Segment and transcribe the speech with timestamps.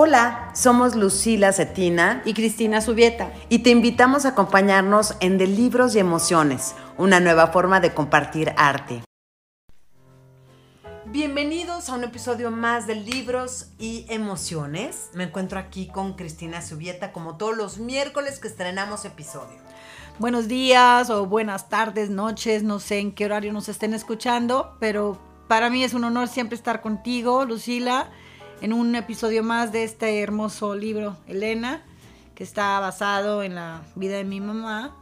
[0.00, 3.32] Hola, somos Lucila Cetina y Cristina Subieta.
[3.48, 8.52] y te invitamos a acompañarnos en De Libros y Emociones, una nueva forma de compartir
[8.56, 9.02] arte.
[11.06, 15.10] Bienvenidos a un episodio más de Libros y Emociones.
[15.14, 19.58] Me encuentro aquí con Cristina Subieta como todos los miércoles que estrenamos episodio.
[20.20, 25.18] Buenos días o buenas tardes, noches, no sé en qué horario nos estén escuchando, pero
[25.48, 28.12] para mí es un honor siempre estar contigo, Lucila,
[28.60, 31.84] en un episodio más de este hermoso libro, Elena,
[32.34, 34.96] que está basado en la vida de mi mamá,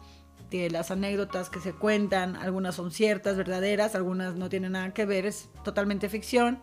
[0.51, 5.05] de las anécdotas que se cuentan, algunas son ciertas, verdaderas, algunas no tienen nada que
[5.05, 6.59] ver, es totalmente ficción.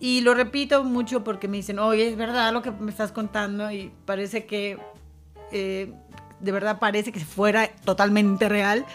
[0.00, 3.70] Y lo repito mucho porque me dicen, oye, es verdad lo que me estás contando
[3.70, 4.78] y parece que,
[5.52, 5.92] eh,
[6.40, 8.86] de verdad parece que fuera totalmente real,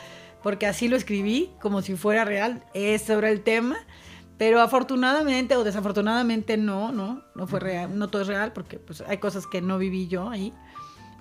[0.44, 3.78] porque así lo escribí, como si fuera real, es sobre el tema.
[4.38, 9.02] Pero afortunadamente o desafortunadamente no, no, no fue real, no todo es real porque pues,
[9.02, 10.54] hay cosas que no viví yo ahí.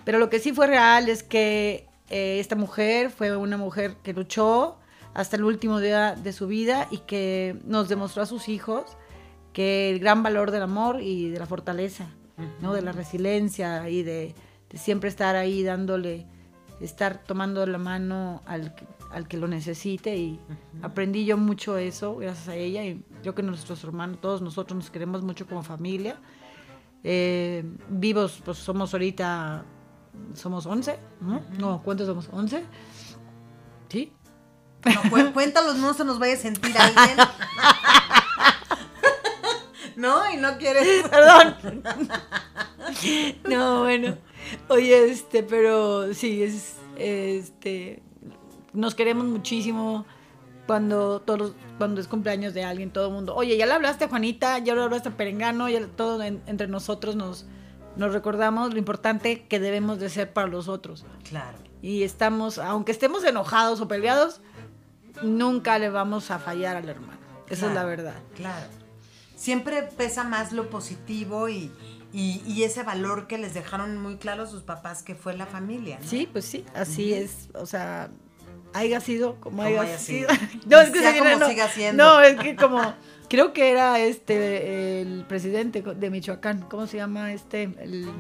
[0.05, 4.13] Pero lo que sí fue real es que eh, esta mujer fue una mujer que
[4.13, 4.79] luchó
[5.15, 8.97] hasta el último día de su vida y que nos demostró a sus hijos
[9.53, 12.09] que el gran valor del amor y de la fortaleza,
[12.61, 12.75] ¿no?
[12.75, 14.35] De la resiliencia y de,
[14.69, 16.27] de siempre estar ahí dándole,
[16.81, 18.75] estar tomando la mano al,
[19.11, 20.41] al que lo necesite y
[20.83, 24.91] aprendí yo mucho eso gracias a ella y creo que nuestros hermanos, todos nosotros nos
[24.91, 26.21] queremos mucho como familia.
[27.05, 29.65] Eh, vivos, pues somos ahorita,
[30.35, 31.43] somos 11, ¿no?
[31.59, 32.31] No, ¿cuántos somos?
[32.31, 32.63] ¿11?
[33.89, 34.13] ¿Sí?
[34.87, 37.19] No, cu- cuéntalos, no se nos vaya a sentir alguien.
[39.97, 41.09] no, y no quieres.
[41.09, 41.83] Perdón.
[43.49, 44.17] No, bueno.
[44.69, 48.03] Oye, este, pero sí, es, este,
[48.75, 50.05] nos queremos muchísimo
[50.67, 54.09] cuando todos, cuando es cumpleaños de alguien, todo el mundo, oye, ya le hablaste a
[54.09, 57.47] Juanita, ya le hablaste a Perengano, ya todo en- entre nosotros nos,
[57.97, 61.05] nos recordamos lo importante que debemos de ser para los otros.
[61.29, 61.59] Claro.
[61.83, 64.41] Y estamos, aunque estemos enojados o peleados,
[65.23, 67.19] nunca le vamos a fallar al hermano.
[67.49, 68.15] Esa es la verdad.
[68.35, 68.67] Claro.
[69.37, 71.71] Siempre pesa más lo positivo y,
[72.13, 75.99] y- y ese valor que les dejaron muy claro sus papás que fue la familia.
[76.01, 76.09] ¿no?
[76.09, 78.11] Sí, pues sí, así es, o sea,
[78.75, 80.29] haya sido como haya, haya sido.
[80.29, 80.49] sido.
[80.67, 82.05] no, es que Sea se como no, siga siendo.
[82.05, 82.95] No, es que como,
[83.29, 87.63] creo que era este, el presidente de Michoacán, ¿cómo se llama este?
[87.81, 88.11] El,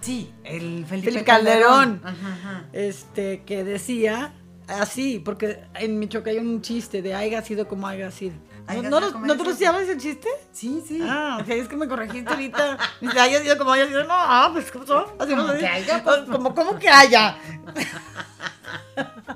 [0.00, 2.00] Sí, el Felipe, Felipe Calderón.
[2.04, 2.64] Ajá, ajá.
[2.72, 4.34] este, que decía
[4.68, 8.34] así, porque en Michoacán hay un chiste de haya sido como haya sido.
[8.68, 10.28] ¿No, no, ¿no sabes el chiste?
[10.52, 11.00] Sí, sí.
[11.02, 12.76] Ah, ok, es que me corregiste ahorita.
[13.00, 14.02] Dice, haya sido como haya sido.
[14.04, 15.04] No, ah, pues, ¿cómo son?
[15.18, 15.68] Así no Como se que dice.
[15.68, 16.20] haya, pues.
[16.22, 17.36] Como, ¿cómo que haya?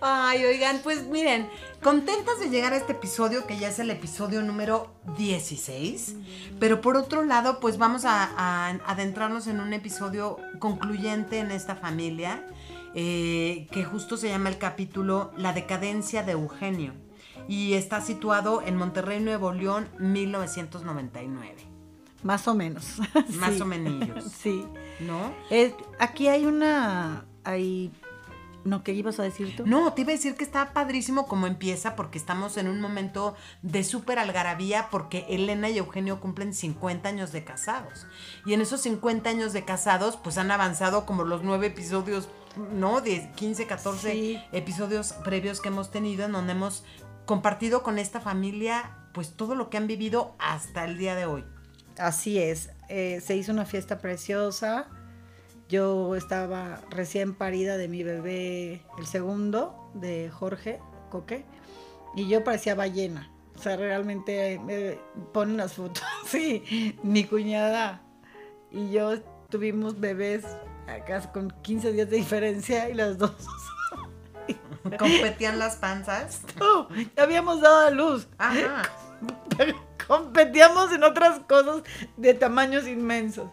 [0.00, 1.48] Ay, oigan, pues miren,
[1.82, 6.16] contentas de llegar a este episodio que ya es el episodio número 16,
[6.60, 11.76] pero por otro lado, pues vamos a, a adentrarnos en un episodio concluyente en esta
[11.76, 12.46] familia,
[12.94, 16.92] eh, que justo se llama el capítulo La decadencia de Eugenio,
[17.48, 21.54] y está situado en Monterrey, Nuevo León, 1999,
[22.22, 22.98] Más o menos.
[23.30, 23.60] más Sí.
[23.60, 24.64] o menos, Sí.
[25.00, 25.32] ¿no?
[25.50, 27.26] Es- aquí hay una.
[27.46, 27.92] Hay.
[28.64, 29.66] No, ¿qué ibas a decir tú?
[29.66, 33.34] No, te iba a decir que está padrísimo como empieza porque estamos en un momento
[33.62, 38.06] de súper algarabía porque Elena y Eugenio cumplen 50 años de casados.
[38.46, 42.28] Y en esos 50 años de casados pues han avanzado como los nueve episodios,
[42.72, 43.00] ¿no?
[43.00, 44.42] De 15, 14 Sí.
[44.52, 46.84] episodios previos que hemos tenido en donde hemos
[47.26, 51.44] compartido con esta familia pues todo lo que han vivido hasta el día de hoy.
[51.98, 52.70] Así es.
[52.88, 54.86] eh, se hizo una fiesta preciosa.
[55.74, 60.78] Yo estaba recién parida de mi bebé, el segundo, de Jorge
[61.10, 61.44] Coque,
[62.14, 63.28] y yo parecía ballena.
[63.56, 65.00] O sea, realmente me
[65.32, 66.04] ponen las fotos.
[66.26, 68.02] Sí, mi cuñada
[68.70, 70.44] y yo tuvimos bebés
[70.86, 73.34] acá con 15 días de diferencia y las dos.
[74.96, 76.42] Competían las panzas.
[76.60, 78.28] No, ya habíamos dado a luz.
[78.38, 78.82] Ajá.
[80.06, 81.82] competíamos en otras cosas
[82.16, 83.48] de tamaños inmensos.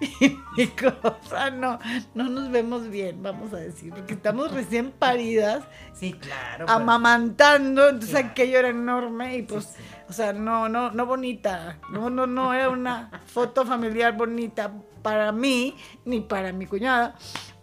[0.20, 1.78] Y mi cosa, no,
[2.14, 5.64] no nos vemos bien, vamos a decir, porque estamos recién paridas,
[5.94, 6.66] Sí, claro.
[6.66, 6.76] pues.
[6.76, 8.28] amamantando, entonces Claro.
[8.28, 9.84] aquello era enorme y pues, Sí, sí.
[10.08, 14.70] o sea, no, no, no bonita, no, no, no era una foto familiar bonita
[15.02, 17.14] para mí ni para mi cuñada,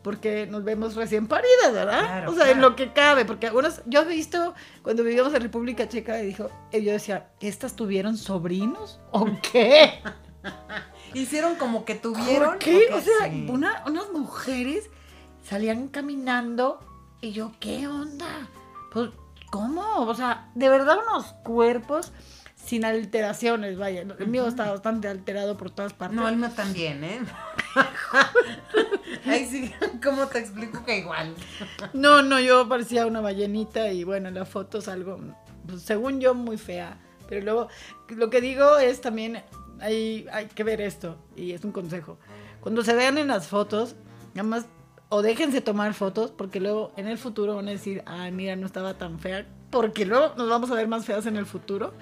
[0.02, 2.00] porque nos vemos recién paridas, ¿verdad?
[2.02, 2.70] Claro, o sea, en claro.
[2.72, 6.50] lo que cabe, porque algunos, yo he visto cuando vivíamos en República Checa y dijo,
[6.72, 10.02] y yo decía, ¿estas tuvieron sobrinos o qué?
[11.14, 12.50] Hicieron como que tuvieron.
[12.52, 12.88] ¿Por qué?
[12.94, 13.46] ¿o sea, Sí.
[13.50, 14.90] una- unas mujeres
[15.44, 16.80] salían caminando
[17.22, 18.48] y yo, ¿qué onda?
[18.92, 19.10] Pues,
[19.52, 20.02] ¿cómo?
[20.08, 22.12] O sea, de verdad unos cuerpos
[22.56, 24.02] sin alteraciones, vaya.
[24.02, 26.16] El mío está bastante alterado por todas partes.
[26.16, 27.20] No, el mío también, ¿eh?
[29.26, 29.72] Ay, sí,
[30.04, 31.34] ¿cómo te explico que igual?
[31.94, 35.20] No, no, yo parecía una ballenita y bueno, en la foto salgo,
[35.68, 36.98] pues, según yo, muy fea.
[37.28, 37.68] Pero luego,
[38.10, 39.42] lo que digo es también,
[39.80, 42.18] hay, hay que ver esto, y es un consejo.
[42.60, 43.96] Cuando se vean en las fotos,
[44.34, 44.66] nada más,
[45.10, 48.66] o déjense tomar fotos, porque luego en el futuro van a decir, ay, mira, no
[48.66, 51.94] estaba tan fea, porque luego nos vamos a ver más feas en el futuro.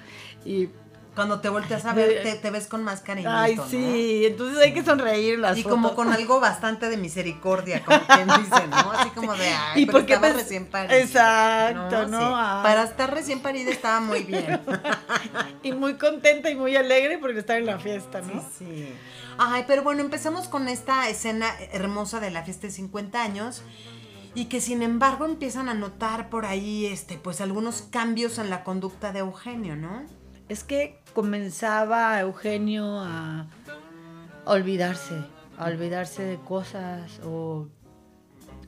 [0.44, 0.68] Y
[1.14, 3.66] Cuando te volteas a ver, te, te ves con más cariñito, Ay, ¿no?
[3.68, 5.76] sí, entonces hay que sonreír las Y fotos.
[5.76, 8.92] como con algo bastante de misericordia, como quien dice, ¿no?
[8.92, 10.96] Así como de, ay, ¿Y pero por qué estaba recién parida.
[10.98, 12.18] Exacto, ¿no?
[12.18, 12.34] Sí.
[12.34, 12.62] Ay.
[12.62, 14.60] Para estar recién parida estaba muy bien.
[15.62, 18.40] Y muy contenta y muy alegre por estar en la fiesta, ¿no?
[18.40, 18.94] Sí, sí.
[19.38, 23.62] Ay, pero bueno, empezamos con esta escena hermosa de la fiesta de 50 años
[24.34, 28.64] y que sin embargo empiezan a notar por ahí, este, pues algunos cambios en la
[28.64, 30.04] conducta de Eugenio, ¿no?
[30.48, 33.46] Es que comenzaba Eugenio a
[34.44, 35.14] olvidarse,
[35.58, 37.68] a olvidarse de cosas o,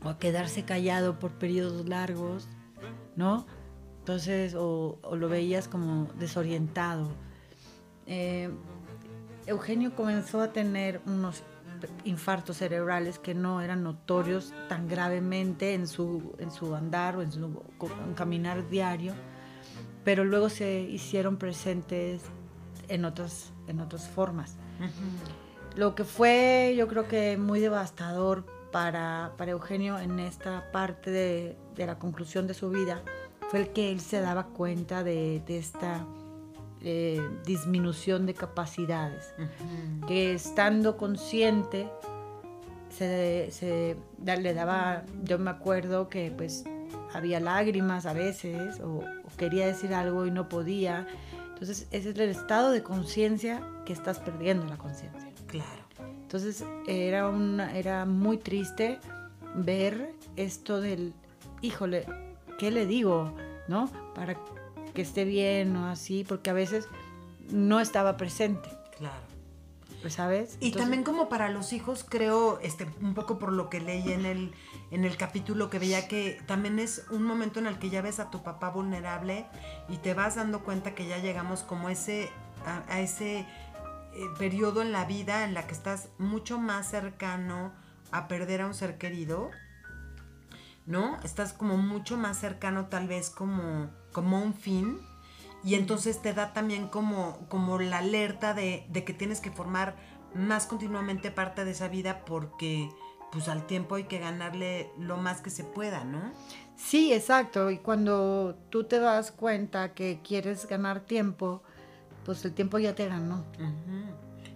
[0.03, 2.49] a quedarse callado por periodos largos,
[3.17, 3.47] ¿no?
[4.01, 7.09] Entonces, o, lo veías como desorientado.
[8.07, 8.51] Eh,
[9.47, 11.43] Eugenio comenzó a tener unos
[12.05, 17.33] infartos cerebrales que no eran notorios tan gravemente en su, en su andar o en
[17.33, 17.63] su
[18.15, 19.15] caminar diario,
[20.05, 22.23] pero luego se hicieron presentes
[22.89, 24.57] en otras, en otras formas.
[25.77, 31.57] Lo que fue, yo creo que muy devastador para, para Eugenio en esta parte de,
[31.75, 33.03] de la conclusión de su vida
[33.51, 36.07] fue el que él se daba cuenta de, de esta
[36.87, 39.35] eh, disminución de capacidades
[40.07, 41.89] que estando consciente
[42.91, 46.65] se, se le daba, yo me acuerdo que pues
[47.15, 51.07] había lágrimas a veces o, o quería decir algo y no podía.
[51.53, 55.31] Entonces ese es el estado de conciencia que estás perdiendo la conciencia.
[55.47, 55.85] Claro.
[56.23, 58.99] Entonces era, una, era muy triste
[59.55, 61.15] ver esto del,
[61.63, 62.07] híjole,
[62.59, 63.33] ¿qué le digo?
[63.69, 63.89] ¿No?
[64.15, 64.37] Para
[64.93, 66.89] que esté bien o así, porque a veces
[67.51, 68.69] no estaba presente,
[68.99, 69.15] Claro.
[70.09, 70.57] ¿sabes?
[70.61, 74.13] Y Entonces- también como para los hijos, creo, este, un poco por lo que leí
[74.13, 74.53] en el,
[74.91, 78.21] en el capítulo que veía que también es un momento en el que ya ves
[78.21, 79.47] a tu papá vulnerable
[79.89, 82.31] y te vas dando cuenta que ya llegamos como ese,
[82.65, 83.47] a, ese eh,
[84.39, 87.73] periodo en la vida en la que estás mucho más cercano
[88.13, 89.51] a perder a un ser querido,
[90.87, 91.19] ¿no?
[91.23, 95.01] Estás como mucho más cercano tal vez como, como un fin
[95.65, 99.97] y entonces te da también como, como la alerta de, de que tienes que formar
[100.35, 102.91] más continuamente parte de esa vida porque
[103.35, 106.23] pues al tiempo hay que ganarle lo más que se pueda, ¿no?
[106.77, 107.69] Sí, exacto.
[107.73, 111.61] Y cuando tú te das cuenta que quieres ganar tiempo,
[112.25, 113.45] pues el tiempo ya te ganó.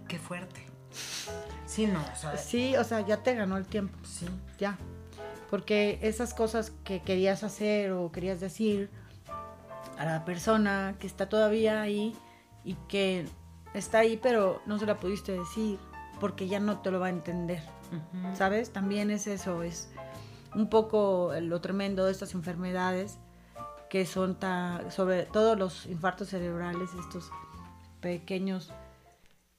[0.06, 0.64] Qué fuerte.
[1.66, 4.26] Sí, no, o sea, Sí, o sea, ya te ganó el tiempo, sí.
[4.58, 4.78] ya.
[5.50, 8.90] Porque esas cosas que querías hacer o querías decir
[9.98, 12.16] a la persona que está todavía ahí
[12.64, 13.26] y que
[13.74, 15.80] está ahí, pero no se la pudiste decir
[16.20, 17.62] porque ya no te lo va a entender.
[18.34, 18.70] ¿Sabes?
[18.72, 19.90] También es eso, es
[20.54, 23.18] un poco lo tremendo de estas enfermedades
[23.90, 27.30] que son tan, sobre todo los infartos cerebrales, estos
[28.00, 28.72] pequeños...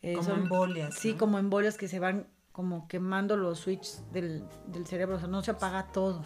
[0.02, 1.18] eh, Como son- embolias, Sí, ¿no?
[1.18, 5.42] como embolias que se van como quemando los switches del, del cerebro, o sea, no
[5.42, 6.24] se apaga todo,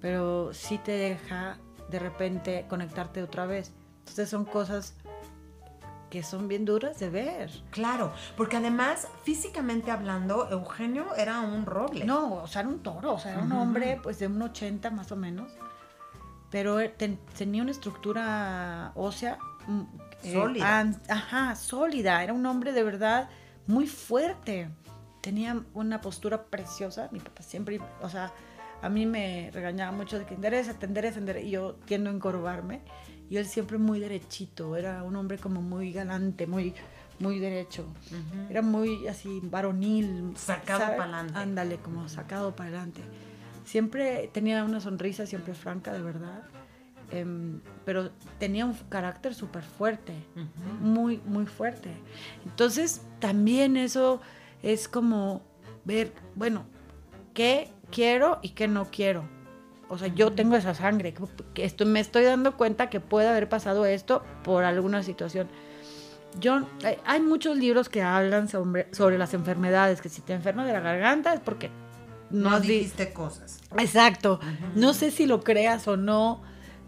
[0.00, 1.58] pero sí te deja
[1.90, 3.72] de repente conectarte otra vez.
[4.00, 4.96] Entonces son cosas
[6.10, 7.50] que son bien duras de ver.
[7.70, 12.04] Claro, porque además, físicamente hablando, Eugenio era un roble.
[12.04, 13.60] No, o sea, era un toro, o sea, era un Ujú.
[13.60, 15.52] hombre pues de un 80 más o menos,
[16.50, 19.82] pero eh, ten- tenía una estructura ósea mm,
[20.22, 20.78] eh, Sólida.
[20.80, 23.28] an- ajá, sólida, era un hombre de verdad
[23.66, 24.70] muy fuerte,
[25.20, 28.32] tenía una postura preciosa, mi papá siempre, o sea,
[28.80, 32.80] a mí me regañaba mucho de que endereza, endereza, endereza", y yo tiendo a encorvarme,
[33.30, 36.74] y él siempre muy derechito, era un hombre como muy galante, muy,
[37.18, 37.86] muy derecho.
[38.48, 40.32] Era muy así varonil.
[40.36, 40.96] Sacado ¿sabe?
[40.96, 41.38] pa'lante.
[41.38, 43.00] Ándale, como sacado para adelante.
[43.64, 46.42] Siempre tenía una sonrisa, siempre franca, de verdad.
[47.10, 50.12] Em, pero tenía un carácter súper fuerte,
[50.80, 51.90] muy, muy fuerte.
[52.44, 54.20] Entonces, también eso
[54.62, 55.42] es como
[55.84, 56.66] ver, bueno,
[57.32, 59.24] qué quiero y qué no quiero.
[59.88, 61.14] O sea, yo tengo esa sangre,
[61.54, 65.48] que- esto, me estoy dando cuenta que puede haber pasado esto por alguna situación.
[66.38, 70.66] Yo, hay, hay muchos libros que hablan sobre, sobre las enfermedades, que si te enfermas
[70.66, 71.70] de la garganta es porque
[72.30, 73.60] No no, di- dijiste cosas.
[73.78, 74.38] Exacto.
[74.74, 76.42] No sé si lo creas o no,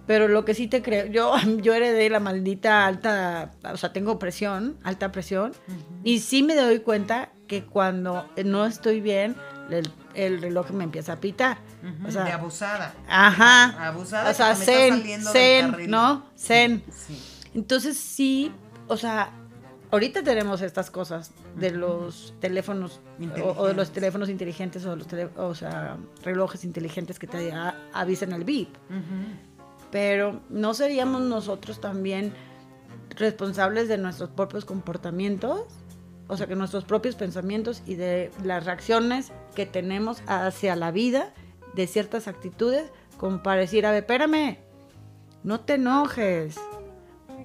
[0.06, 4.18] Pero lo que sí te creo, yo, yo heredé la maldita alta, o sea, tengo
[4.18, 5.52] presión, alta presión,
[6.04, 9.36] y sí me doy cuenta que cuando no estoy bien,
[9.70, 11.58] el, el reloj me empieza a pitar.
[12.06, 12.92] O sea, de abusada.
[13.08, 13.88] Ajá.
[13.88, 15.90] Abusada O sea, zen, zen.
[15.90, 16.26] ¿no?
[16.36, 16.82] Zen.
[16.92, 17.18] Sí.
[17.54, 18.52] Entonces sí,
[18.88, 19.30] o sea,
[19.90, 23.00] ahorita tenemos estas cosas de los teléfonos
[23.42, 27.50] o, o de los teléfonos inteligentes o los tele- o sea, relojes inteligentes que te
[27.52, 28.68] a- avisan el beep.
[28.88, 29.49] Ujú.
[29.90, 32.32] Pero no seríamos nosotros también
[33.16, 35.62] responsables de nuestros propios comportamientos,
[36.28, 41.32] o sea, que nuestros propios pensamientos y de las reacciones que tenemos hacia la vida,
[41.74, 44.58] de ciertas actitudes, como para decir, a ver, espérame,
[45.42, 46.56] no te enojes,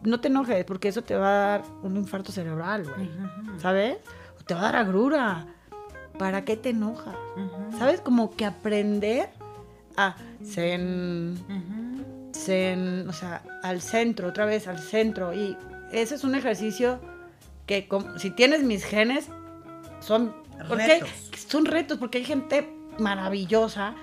[0.03, 3.09] no te enojes, porque eso te va a dar un infarto cerebral, güey,
[3.59, 3.97] ¿sabes?
[4.39, 5.47] O te va a dar agrura.
[6.17, 7.15] ¿Para qué te enojas?
[7.77, 7.99] ¿Sabes?
[7.99, 9.29] Como que aprender
[9.97, 11.37] a zen,
[13.07, 15.33] O sea, al centro, otra vez al centro.
[15.33, 15.57] Y
[15.91, 16.99] ese es un ejercicio
[17.65, 19.27] que como- si tienes mis genes,
[19.99, 20.33] son
[20.69, 21.09] Retos.
[21.49, 23.95] son retos, porque hay gente maravillosa,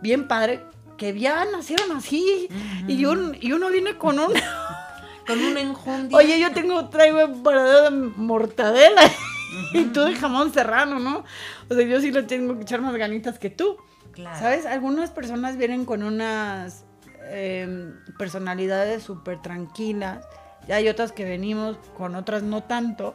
[0.00, 0.60] bien padre,
[0.96, 2.48] que ya nacieron así.
[2.88, 4.32] y, un- y uno viene con un...
[5.26, 6.18] Con un enjundia.
[6.18, 9.00] Oye, yo tengo, traigo empanada de mortadela
[9.72, 11.24] y tú de jamón serrano, ¿no?
[11.70, 13.78] O sea, yo sí le tengo que echar más ganitas que tú.
[14.12, 14.38] Claro.
[14.38, 14.66] ¿Sabes?
[14.66, 16.83] Algunas personas vienen con unas
[17.30, 20.26] em, personalidades súper tranquilas.
[20.68, 23.14] Y hay otras que venimos con otras no tanto.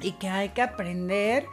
[0.00, 1.46] Y que hay que aprender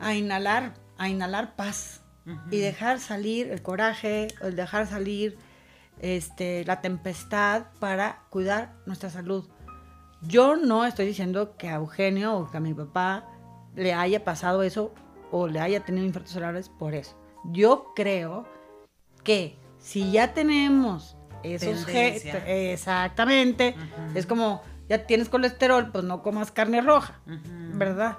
[0.00, 2.02] a inhalar, a inhalar paz.
[2.50, 5.36] Y dejar salir el coraje, el dejar salir
[6.00, 9.48] este, la tempestad para cuidar nuestra salud.
[10.22, 13.26] Yo no estoy diciendo que a Eugenio o que a mi papá
[13.74, 14.92] le haya pasado eso
[15.30, 17.16] o le haya tenido infartos cerebrales por eso.
[17.44, 18.46] Yo creo
[19.24, 23.74] que si ya tenemos esos exactamente,
[24.14, 27.20] es como ya tienes colesterol, pues no comas carne roja.
[27.26, 28.18] ¿verdad?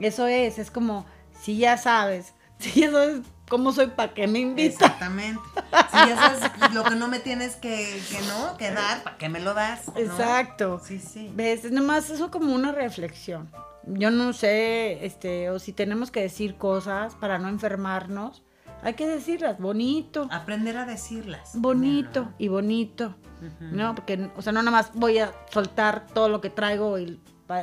[0.00, 1.04] Eso es, es como
[1.40, 4.80] si ya sabes, si ya sabes cómo soy, ¿para qué me invitas?
[4.80, 5.42] Exactamente.
[5.90, 9.28] Si ya sabes lo que no me tienes que, que no, que dar, ¿para qué
[9.28, 9.88] me lo das?
[9.88, 9.98] ¿no?
[9.98, 10.80] Exacto.
[10.82, 11.30] Sí, sí.
[11.34, 11.64] ¿Ves?
[11.64, 13.50] Es nomás eso como una reflexión.
[13.86, 18.43] Yo no sé, este, o si tenemos que decir cosas para no enfermarnos,
[18.84, 21.52] hay que decirlas bonito, Aprender a decirlas.
[21.54, 23.14] bonito y bonito.
[23.60, 23.94] ¿no?
[23.94, 27.20] Porque, o sea, no nada más voy a soltar todo lo que traigo y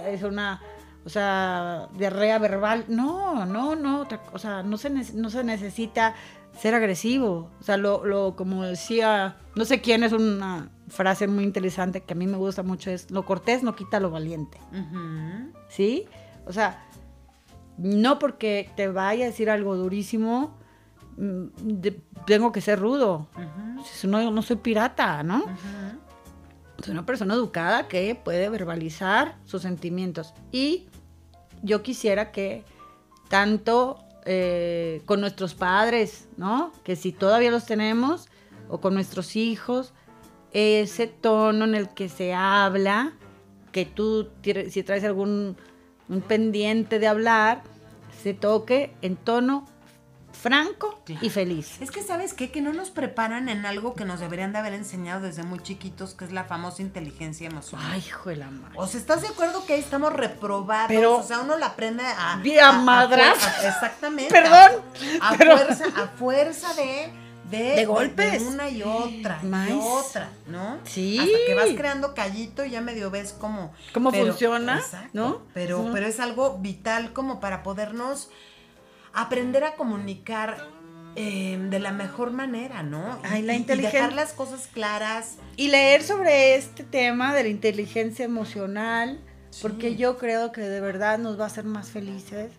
[0.07, 0.61] es una,
[1.05, 2.85] o sea, diarrea verbal.
[2.87, 6.13] No, no, no, otra- o sea, no se, no se necesita
[6.59, 7.49] ser agresivo.
[7.59, 12.13] O sea, lo, lo, como decía, no sé quién, es una frase muy interesante que
[12.13, 14.59] a mí me gusta mucho, es, lo cortés no quita lo valiente.
[15.69, 16.05] ¿sí?
[16.45, 16.83] O sea,
[17.77, 20.57] no porque te vaya a decir algo durísimo,
[21.21, 23.27] de- tengo que ser rudo.
[24.03, 25.43] No, no soy pirata, ¿no?
[26.83, 30.33] Soy una persona educada que puede verbalizar sus sentimientos.
[30.51, 30.87] Y
[31.61, 32.63] yo quisiera que
[33.29, 36.71] tanto eh, con nuestros padres, ¿no?
[36.83, 38.27] Que si todavía los tenemos,
[38.69, 39.93] o con nuestros hijos,
[40.53, 43.13] ese tono en el que se habla,
[43.71, 44.27] que tú,
[44.69, 45.55] si traes algún
[46.09, 47.63] un pendiente de hablar,
[48.21, 49.65] se toque en tono
[50.33, 51.25] franco Claro.
[51.25, 51.79] y feliz.
[51.81, 52.51] Es que, ¿sabes qué?
[52.51, 56.13] Que no nos preparan en algo que nos deberían de haber enseñado desde muy chiquitos,
[56.13, 57.87] que es la famosa inteligencia emocional.
[57.91, 58.75] Ay, hijo de la madre.
[58.77, 60.87] O sea, ¿estás de acuerdo que ahí estamos reprobados?
[60.87, 62.37] Pero- o sea, uno la aprende a...
[62.41, 63.43] Bien a madras.
[63.43, 64.31] a- exactamente.
[64.33, 64.81] Perdón,
[65.21, 67.13] A, a pero- fuerza, a fuerza de...
[67.51, 68.41] De, De golpes.
[68.43, 69.69] una y otra, Más.
[69.69, 70.77] y otra, ¿no?
[70.85, 71.19] Sí.
[71.19, 73.73] Hasta que vas creando callito y ya medio ves cómo...
[73.93, 75.41] ¿Cómo funciona, Exacto, no?
[75.53, 75.89] Pero, Sí.
[75.91, 78.29] pero es algo vital como para podernos
[79.13, 80.67] aprender a comunicar
[81.17, 83.19] eh, de la mejor manera, ¿no?
[83.23, 85.35] Y- Ay, la y- y inteligen- dejar las cosas claras.
[85.57, 89.59] Y leer sobre este tema de la inteligencia emocional, Sí.
[89.61, 92.53] porque yo creo que de verdad nos va a hacer más felices,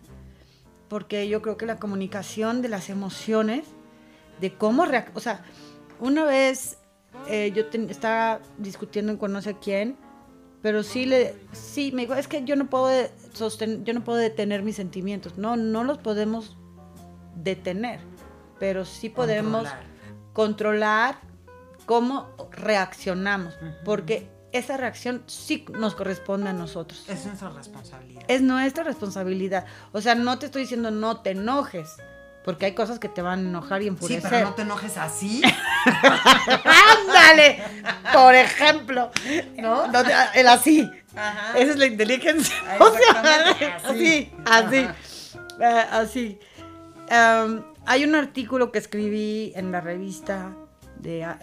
[0.87, 3.65] porque yo creo que la comunicación de las emociones,
[4.39, 5.43] de cómo reac o sea,
[5.99, 6.77] una vez
[7.29, 9.97] eh, yo estaba discutiendo con no sé quién,
[10.63, 12.89] pero sí le, sí, me dijo, es que yo no puedo
[13.33, 16.55] sostener, yo no puedo detener mis sentimientos, no, no los podemos
[17.35, 17.99] detener,
[18.59, 19.67] pero sí podemos
[20.31, 20.33] Controlar.
[20.33, 21.15] controlar
[21.85, 23.53] cómo reaccionamos,
[23.83, 27.03] porque esa reacción sí nos corresponde a nosotros.
[27.09, 28.23] Es nuestra responsabilidad.
[28.29, 29.65] Es nuestra responsabilidad.
[29.91, 31.89] O sea, no te estoy diciendo no te enojes,
[32.43, 34.29] porque hay cosas que te van a enojar y Sí, enfurecer.
[34.29, 35.41] pero no te enojes así.
[36.63, 37.63] ¡Ándale!
[38.13, 39.11] Por ejemplo,
[39.57, 39.87] ¿No?
[39.87, 40.89] No te- el así.
[41.15, 41.57] Ajá.
[41.57, 42.55] Esa es la inteligencia.
[42.67, 44.85] Ah, O sea, así, así.
[44.85, 44.87] así.
[45.61, 46.39] Ah, así.
[47.85, 50.51] Hay un artículo que escribí en la revista
[50.99, 51.37] de, ah,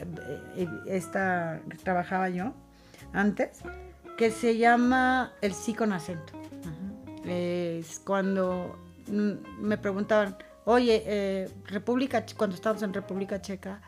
[0.57, 2.54] eh, esta que trabajaba yo
[3.12, 3.59] antes,
[4.16, 6.33] que se llama el sí con acento.
[7.25, 8.78] Es cuando
[9.09, 10.37] me preguntaban,
[10.70, 13.80] oye, eh, República, cuando estábamos en República Checa,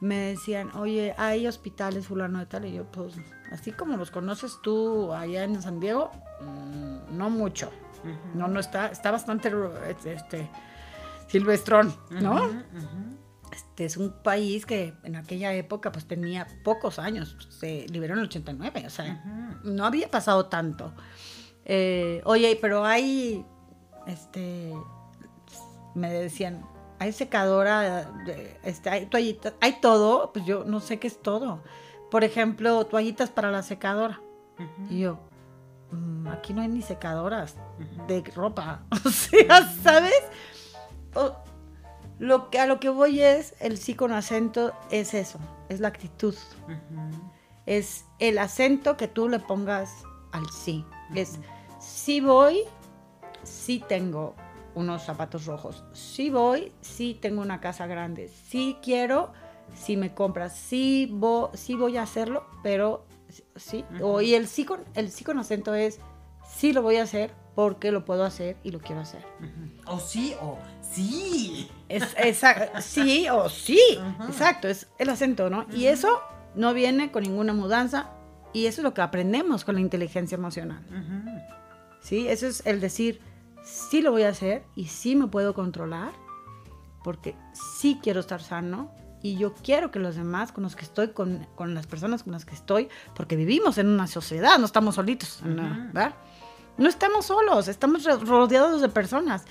[0.00, 2.64] me decían, oye, ¿hay hospitales fulano de tal?
[2.64, 3.14] Y yo, pues,
[3.52, 6.10] así como los conoces tú allá en San Diego,
[6.40, 7.70] mm, no mucho.
[8.34, 9.52] No, no está, está bastante
[10.06, 10.50] este,
[11.28, 12.50] silvestrón, ¿no?
[13.52, 18.20] Este es un país que en aquella época pues tenía pocos años, se liberó en
[18.20, 19.22] el 89, o sea,
[19.62, 20.92] no había pasado tanto.
[21.64, 23.44] Eh, oye, pero hay,
[24.08, 24.74] este,
[25.94, 26.64] me decían,
[26.98, 31.60] hay secadora, de- este, hay toallitas, hay todo, pues yo no sé qué es todo.
[32.10, 34.20] Por ejemplo, toallitas para la secadora.
[34.88, 35.18] Y yo,
[35.90, 37.56] "Mm, aquí no hay ni secadoras
[38.06, 38.82] de ropa.
[39.06, 40.14] O sea, ¿sabes?
[41.14, 41.34] O-
[42.18, 45.88] lo que, a lo que voy es, el sí con acento es eso, es la
[45.88, 46.36] actitud.
[47.66, 49.90] Es el acento que tú le pongas
[50.32, 50.84] al sí.
[51.14, 51.38] Es,
[51.80, 52.60] sí voy,
[53.42, 54.34] sí tengo
[54.74, 55.84] unos zapatos rojos.
[55.92, 58.28] Sí voy, sí tengo una casa grande.
[58.48, 59.32] Sí quiero,
[59.74, 60.56] sí me compras.
[60.56, 63.04] Sí, vo- sí voy a hacerlo, pero
[63.56, 63.84] sí.
[64.00, 65.98] O- y el sí, con, el sí con acento es,
[66.48, 69.22] sí lo voy a hacer porque lo puedo hacer y lo quiero hacer.
[69.86, 71.68] O sí, o sí.
[71.88, 73.78] Es, esa- sí o sí,
[74.26, 75.66] exacto, es el acento, ¿no?
[75.74, 76.20] Y eso
[76.54, 78.10] no viene con ninguna mudanza
[78.54, 80.82] y eso es lo que aprendemos con la inteligencia emocional,
[82.00, 82.28] ¿sí?
[82.28, 83.20] Eso es el decir,
[83.64, 86.12] sí lo voy a hacer y sí me puedo controlar
[87.04, 88.90] porque sí quiero estar sano
[89.22, 92.32] y yo quiero que los demás con los que estoy, con, con las personas con
[92.32, 95.62] las que estoy, porque vivimos en una sociedad, no estamos solitos, ¿no?
[95.92, 96.14] ¿verdad?
[96.78, 99.44] No estamos solos, estamos ro- rodeados de personas.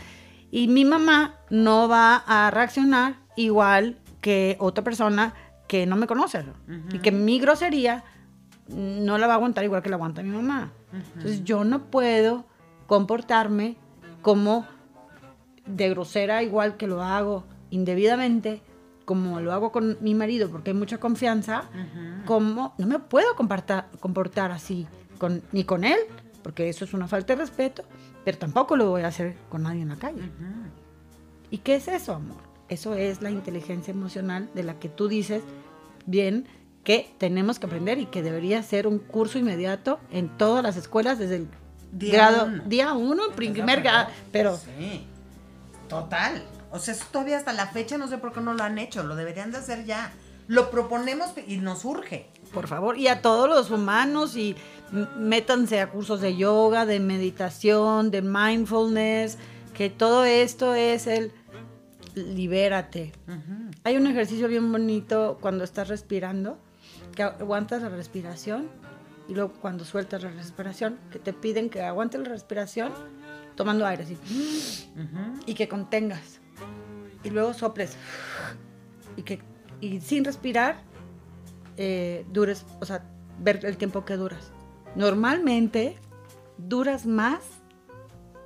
[0.49, 5.33] Y mi mamá no va a reaccionar igual que otra persona
[5.69, 6.43] que no me conoce.
[6.93, 8.03] Y que mi grosería
[8.67, 10.71] no la va a aguantar igual que la aguanta mi mamá.
[11.15, 12.45] Entonces yo no puedo
[12.87, 13.77] comportarme
[14.21, 14.65] como
[15.65, 18.61] de grosera igual que lo hago indebidamente,
[19.05, 21.63] como lo hago con mi marido porque hay mucha confianza,
[22.25, 25.99] como no me puedo comportar, comportar así con, ni con él,
[26.43, 27.83] porque eso es una falta de respeto,
[28.23, 30.29] pero tampoco lo voy a hacer con nadie en la calle.
[31.49, 32.37] ¿Y qué es eso, amor?
[32.69, 35.43] Eso es la inteligencia emocional de la que tú dices
[36.05, 36.45] bien
[36.83, 41.19] que tenemos que aprender y que debería ser un curso inmediato en todas las escuelas
[41.19, 41.47] desde el
[41.91, 42.63] Día grado uno.
[42.65, 45.05] día uno, primer grado, pero Sí,
[45.89, 46.43] total.
[46.71, 49.03] O sea, eso todavía hasta la fecha no sé por qué no lo han hecho.
[49.03, 50.13] Lo deberían de hacer ya.
[50.47, 52.29] Lo proponemos y nos urge.
[52.53, 54.55] por favor, y a todos los humanos y
[55.17, 59.37] métanse a cursos de yoga, de meditación, de mindfulness,
[59.73, 61.31] que todo esto es el
[62.15, 63.13] libérate.
[63.83, 66.57] Hay un ejercicio bien bonito cuando estás respirando,
[67.15, 68.69] que aguantas la respiración
[69.31, 72.91] y luego cuando sueltas la respiración, que te piden que aguantes la respiración
[73.55, 74.17] tomando aire así,
[75.45, 76.41] y que contengas
[77.23, 77.95] y luego soples
[79.15, 79.39] y que
[79.79, 80.81] y sin respirar
[81.77, 83.05] eh, dures, o sea,
[83.39, 84.51] ver el tiempo que duras.
[84.95, 85.95] Normalmente
[86.57, 87.39] duras más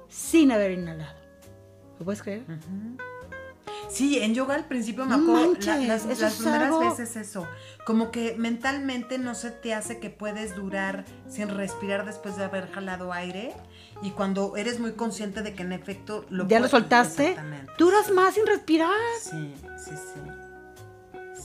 [0.07, 1.17] sin haber inhalado.
[1.97, 2.43] ¿Lo puedes creer?
[3.89, 7.47] Sí, en yoga al principio me acuerdo la- las, primeras algo- veces eso.
[7.85, 12.69] Como que mentalmente no se te hace que puedes durar sin respirar después de haber
[12.71, 13.53] jalado aire.
[14.01, 17.37] Y cuando eres muy consciente de que en efecto lo ¿Ya lo soltaste?
[17.77, 18.89] Duras más sin respirar.
[19.21, 20.19] Sí, sí, sí.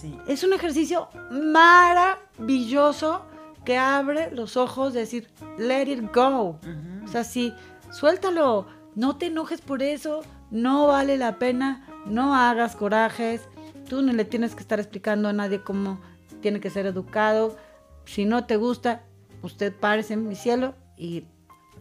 [0.00, 0.18] Sí.
[0.26, 3.26] Es un ejercicio maravilloso
[3.64, 6.58] que abre los ojos de decir, let it go.
[7.04, 7.52] O sea, sí,
[7.92, 13.48] suéltalo, no te enojes por eso, no vale la pena, no hagas corajes,
[13.88, 16.00] tú no le tienes que estar explicando a nadie cómo
[16.40, 17.56] tiene que ser educado.
[18.04, 19.02] Si no te gusta,
[19.42, 21.24] usted párese en mi cielo y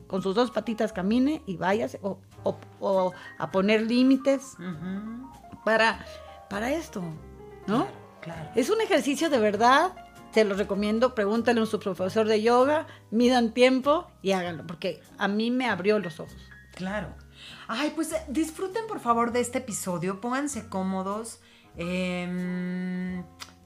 [0.07, 4.55] con sus dos patitas camine y váyase o, o- o a poner límites
[5.63, 6.05] para,
[6.49, 7.01] para esto,
[7.67, 7.87] ¿no?
[8.21, 8.49] Claro.
[8.55, 9.93] Es un ejercicio de verdad,
[10.33, 15.27] te lo recomiendo, pregúntale a su profesor de yoga, midan tiempo y háganlo, porque a
[15.27, 16.35] mí me abrió los ojos.
[16.75, 17.07] Claro.
[17.67, 21.39] Ay, pues eh, disfruten por favor de este episodio, pónganse cómodos.
[21.77, 23.23] em,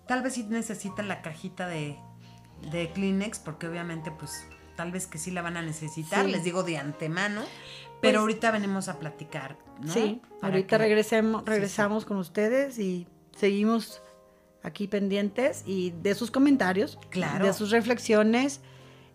[0.07, 1.97] tal vez si necesitan la cajita de,
[2.71, 6.31] de Kleenex, porque obviamente pues tal vez que sí la van a necesitar, Sí.
[6.31, 7.41] les digo de antemano.
[8.01, 9.93] Pero Pues- ahorita venimos a platicar, ¿no?
[9.93, 11.49] Sí, Para ahorita que- regresemos, sí, sí.
[11.51, 14.01] regresamos con ustedes y seguimos
[14.61, 17.45] aquí pendientes y de sus comentarios, Claro.
[17.45, 18.59] de sus reflexiones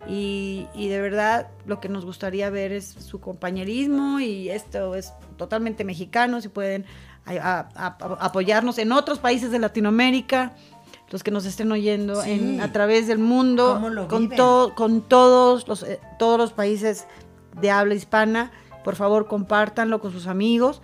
[0.06, 5.12] y, y de verdad lo que nos gustaría ver es su compañerismo y esto es
[5.36, 6.84] totalmente mexicano, si pueden
[7.26, 7.32] a-
[7.74, 10.52] a- a- apoyarnos en otros países de Latinoamérica,
[11.10, 13.74] los que nos estén oyendo en, a través del mundo,
[14.08, 17.06] con, todo, con todos los, eh, todos los países
[17.60, 18.50] de habla hispana.
[18.84, 20.80] Por favor, compártanlo con sus amigos,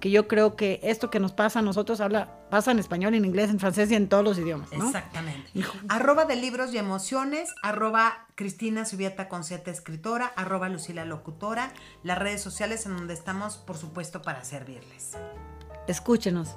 [0.00, 3.24] que yo creo que esto que nos pasa a nosotros habla, pasa en español, en
[3.24, 4.72] inglés, en francés y en todos los idiomas.
[4.72, 5.50] Exactamente.
[5.88, 12.40] arroba de libros y emociones, arroba Cristina Subieta Concierta Escritora, arroba Lucila Locutora, las redes
[12.40, 15.16] sociales en donde estamos, por supuesto, para servirles.
[15.86, 16.56] Escúchenos.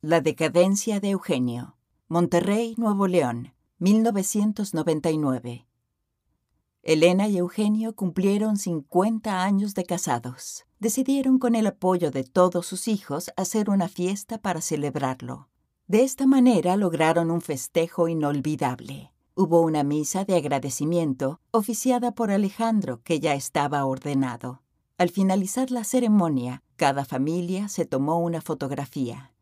[0.00, 1.76] La decadencia de Eugenio.
[2.08, 5.65] Monterrey, Nuevo León, 1999.
[6.88, 10.66] Elena y Eugenio cumplieron 50 años de casados.
[10.78, 15.48] Decidieron con el apoyo de todos sus hijos hacer una fiesta para celebrarlo.
[15.88, 19.12] De esta manera lograron un festejo inolvidable.
[19.34, 24.62] Hubo una misa de agradecimiento oficiada por Alejandro que ya estaba ordenado.
[24.96, 29.32] Al finalizar la ceremonia, cada familia se tomó una fotografía.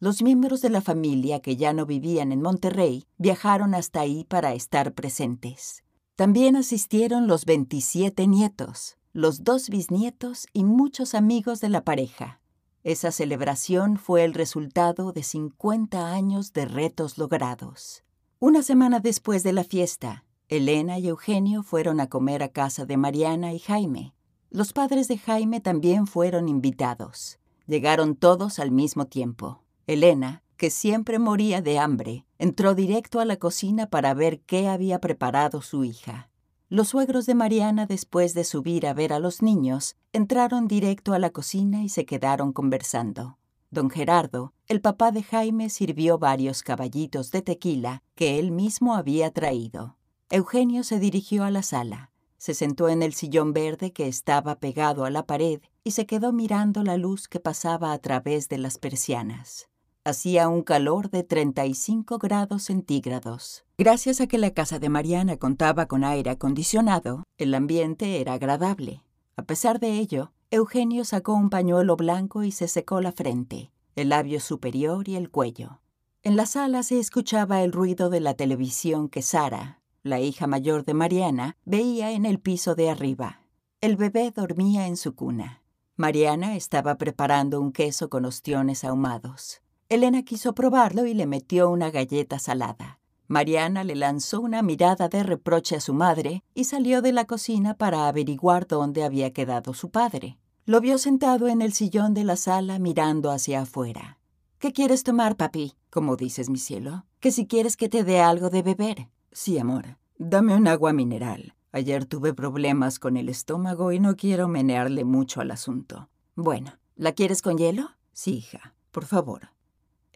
[0.00, 4.54] Los miembros de la familia que ya no vivían en Monterrey viajaron hasta ahí para
[4.54, 5.83] estar presentes.
[6.16, 12.40] También asistieron los 27 nietos, los dos bisnietos y muchos amigos de la pareja.
[12.84, 18.04] Esa celebración fue el resultado de 50 años de retos logrados.
[18.38, 22.96] Una semana después de la fiesta, Elena y Eugenio fueron a comer a casa de
[22.96, 24.14] Mariana y Jaime.
[24.50, 27.40] Los padres de Jaime también fueron invitados.
[27.66, 29.64] Llegaron todos al mismo tiempo.
[29.88, 34.98] Elena, que siempre moría de hambre, entró directo a la cocina para ver qué había
[34.98, 36.30] preparado su hija.
[36.70, 41.18] Los suegros de Mariana, después de subir a ver a los niños, entraron directo a
[41.18, 43.36] la cocina y se quedaron conversando.
[43.70, 49.30] Don Gerardo, el papá de Jaime, sirvió varios caballitos de tequila que él mismo había
[49.32, 49.98] traído.
[50.30, 55.04] Eugenio se dirigió a la sala, se sentó en el sillón verde que estaba pegado
[55.04, 58.78] a la pared y se quedó mirando la luz que pasaba a través de las
[58.78, 59.68] persianas.
[60.06, 63.64] Hacía un calor de 35 grados centígrados.
[63.78, 69.02] Gracias a que la casa de Mariana contaba con aire acondicionado, el ambiente era agradable.
[69.36, 74.10] A pesar de ello, Eugenio sacó un pañuelo blanco y se secó la frente, el
[74.10, 75.80] labio superior y el cuello.
[76.22, 80.84] En la sala se escuchaba el ruido de la televisión que Sara, la hija mayor
[80.84, 83.40] de Mariana, veía en el piso de arriba.
[83.80, 85.62] El bebé dormía en su cuna.
[85.96, 89.63] Mariana estaba preparando un queso con ostiones ahumados.
[89.88, 93.00] Elena quiso probarlo y le metió una galleta salada.
[93.26, 97.74] Mariana le lanzó una mirada de reproche a su madre y salió de la cocina
[97.74, 100.38] para averiguar dónde había quedado su padre.
[100.66, 104.18] Lo vio sentado en el sillón de la sala mirando hacia afuera.
[104.58, 105.74] ¿Qué quieres tomar, papi?
[105.90, 107.04] Como dices, mi cielo.
[107.20, 109.08] Que si quieres que te dé algo de beber.
[109.32, 109.98] Sí, amor.
[110.16, 111.54] Dame un agua mineral.
[111.72, 116.08] Ayer tuve problemas con el estómago y no quiero menearle mucho al asunto.
[116.34, 117.90] Bueno, ¿la quieres con hielo?
[118.12, 118.74] Sí, hija.
[118.90, 119.53] Por favor.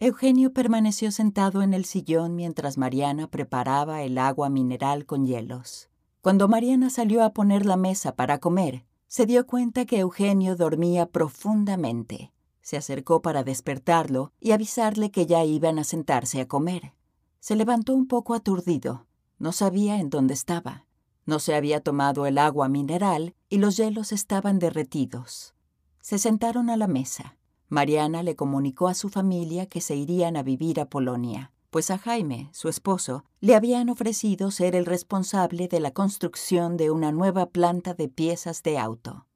[0.01, 5.89] Eugenio permaneció sentado en el sillón mientras Mariana preparaba el agua mineral con hielos.
[6.21, 11.05] Cuando Mariana salió a poner la mesa para comer, se dio cuenta que Eugenio dormía
[11.05, 12.31] profundamente.
[12.61, 16.93] Se acercó para despertarlo y avisarle que ya iban a sentarse a comer.
[17.41, 19.05] Se levantó un poco aturdido.
[19.37, 20.85] No sabía en dónde estaba.
[21.25, 25.55] No se había tomado el agua mineral y los hielos estaban derretidos.
[25.99, 27.35] Se sentaron a la mesa.
[27.69, 31.99] Mariana le comunicó a su familia que se irían a vivir a Polonia, pues a
[31.99, 37.45] Jaime, su esposo, le habían ofrecido ser el responsable de la construcción de una nueva
[37.45, 39.27] planta de piezas de auto.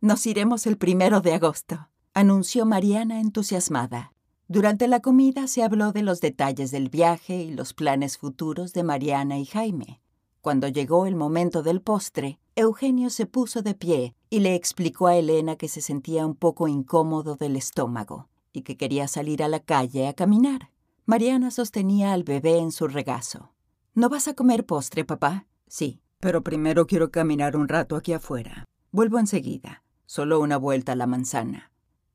[0.00, 4.12] Nos iremos el primero de agosto, anunció Mariana entusiasmada.
[4.48, 8.82] Durante la comida se habló de los detalles del viaje y los planes futuros de
[8.82, 10.00] Mariana y Jaime.
[10.40, 15.16] Cuando llegó el momento del postre, Eugenio se puso de pie y le explicó a
[15.16, 19.60] Elena que se sentía un poco incómodo del estómago y que quería salir a la
[19.60, 20.70] calle a caminar.
[21.04, 23.52] Mariana sostenía al bebé en su regazo.
[23.94, 25.46] ¿No vas a comer postre, papá?
[25.66, 28.64] Sí, pero primero quiero caminar un rato aquí afuera.
[28.92, 29.82] Vuelvo enseguida.
[30.06, 31.70] Solo una vuelta a la manzana.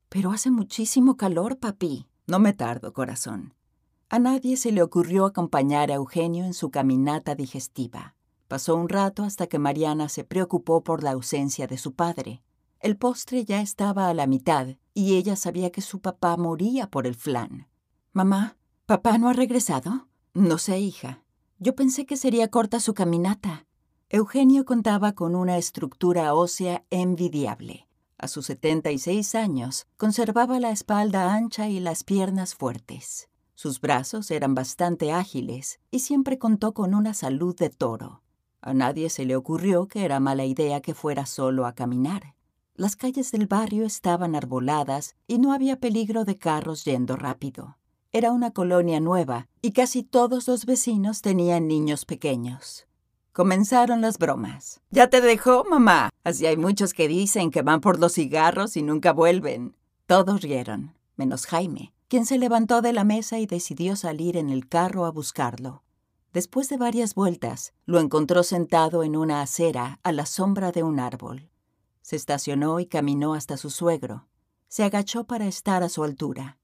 [0.08, 2.08] Pero hace muchísimo calor, papi.
[2.26, 3.54] No me tardo, corazón.
[4.08, 8.15] A nadie se le ocurrió acompañar a Eugenio en su caminata digestiva.
[8.48, 12.42] Pasó un rato hasta que Mariana se preocupó por la ausencia de su padre.
[12.80, 17.06] El postre ya estaba a la mitad y ella sabía que su papá moría por
[17.06, 17.66] el flan.
[18.12, 18.56] Mamá,
[18.86, 20.08] ¿papá no ha regresado?
[20.34, 21.22] No sé, hija.
[21.58, 23.66] Yo pensé que sería corta su caminata.
[24.08, 27.88] Eugenio contaba con una estructura ósea envidiable.
[28.18, 33.28] A sus 76 años, conservaba la espalda ancha y las piernas fuertes.
[33.54, 38.22] Sus brazos eran bastante ágiles y siempre contó con una salud de toro.
[38.66, 42.34] A nadie se le ocurrió que era mala idea que fuera solo a caminar.
[42.74, 47.78] Las calles del barrio estaban arboladas y no había peligro de carros yendo rápido.
[48.10, 52.88] Era una colonia nueva y casi todos los vecinos tenían niños pequeños.
[53.32, 54.80] Comenzaron las bromas.
[54.90, 56.10] Ya te dejó, mamá.
[56.24, 59.76] Así hay muchos que dicen que van por los cigarros y nunca vuelven.
[60.08, 64.66] Todos rieron, menos Jaime, quien se levantó de la mesa y decidió salir en el
[64.66, 65.84] carro a buscarlo.
[66.36, 71.00] Después de varias vueltas, lo encontró sentado en una acera a la sombra de un
[71.00, 71.48] árbol.
[72.02, 74.28] Se estacionó y caminó hasta su suegro.
[74.68, 76.58] Se agachó para estar a su altura.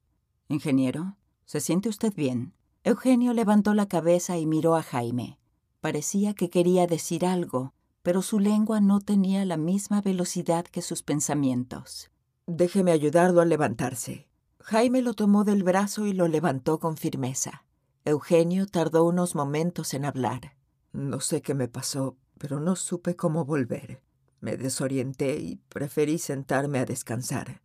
[0.49, 2.53] Ingeniero, ¿se siente usted bien?
[2.85, 5.39] Eugenio levantó la cabeza y miró a Jaime.
[5.81, 11.03] Parecía que quería decir algo, pero su lengua no tenía la misma velocidad que sus
[11.03, 12.11] pensamientos.
[12.47, 14.29] Déjeme ayudarlo a levantarse.
[14.61, 17.65] Jaime lo tomó del brazo y lo levantó con firmeza.
[18.05, 20.57] Eugenio tardó unos momentos en hablar.
[20.93, 24.03] No sé qué me pasó, pero no supe cómo volver.
[24.41, 27.63] Me desorienté y preferí sentarme a descansar.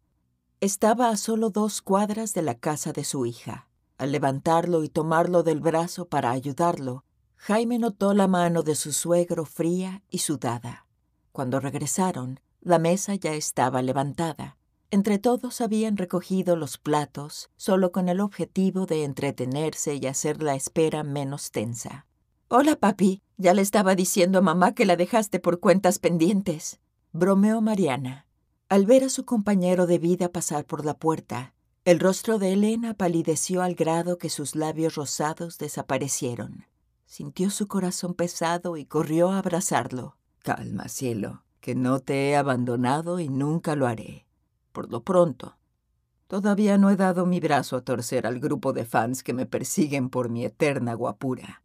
[0.61, 3.67] Estaba a solo dos cuadras de la casa de su hija.
[3.97, 7.03] Al levantarlo y tomarlo del brazo para ayudarlo,
[7.35, 10.85] Jaime notó la mano de su suegro fría y sudada.
[11.31, 14.57] Cuando regresaron, la mesa ya estaba levantada.
[14.89, 20.55] Entre todos habían recogido los platos, solo con el objetivo de entretenerse y hacer la
[20.55, 22.05] espera menos tensa.
[22.47, 23.21] Hola, papi.
[23.35, 26.79] Ya le estaba diciendo a mamá que la dejaste por cuentas pendientes.
[27.11, 28.25] Bromeó Mariana.
[28.69, 32.93] Al ver a su compañero de vida pasar por la puerta, el rostro de Elena
[32.93, 36.65] palideció al grado que sus labios rosados desaparecieron.
[37.05, 40.17] Sintió su corazón pesado y corrió a abrazarlo.
[40.39, 44.26] Calma, cielo, que no te he abandonado y nunca lo haré.
[44.77, 45.57] Por lo pronto.
[46.27, 50.11] Todavía no he dado mi brazo a torcer al grupo de fans que me persiguen
[50.11, 51.63] por mi eterna guapura.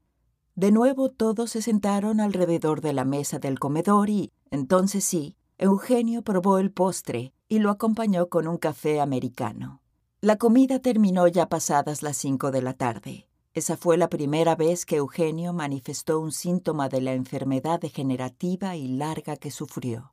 [0.55, 6.23] De nuevo todos se sentaron alrededor de la mesa del comedor y, entonces sí, Eugenio
[6.23, 9.83] probó el postre y lo acompañó con un café americano.
[10.23, 13.29] La comida terminó ya pasadas las cinco de la tarde.
[13.53, 18.89] Esa fue la primera vez que Eugenio manifestó un síntoma de la enfermedad degenerativa y
[18.89, 20.12] larga que sufrió.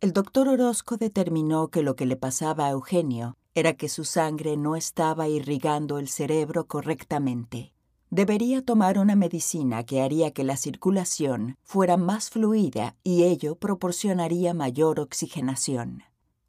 [0.00, 4.56] El doctor Orozco determinó que lo que le pasaba a Eugenio era que su sangre
[4.56, 7.74] no estaba irrigando el cerebro correctamente.
[8.08, 14.54] Debería tomar una medicina que haría que la circulación fuera más fluida y ello proporcionaría
[14.54, 16.02] mayor oxigenación.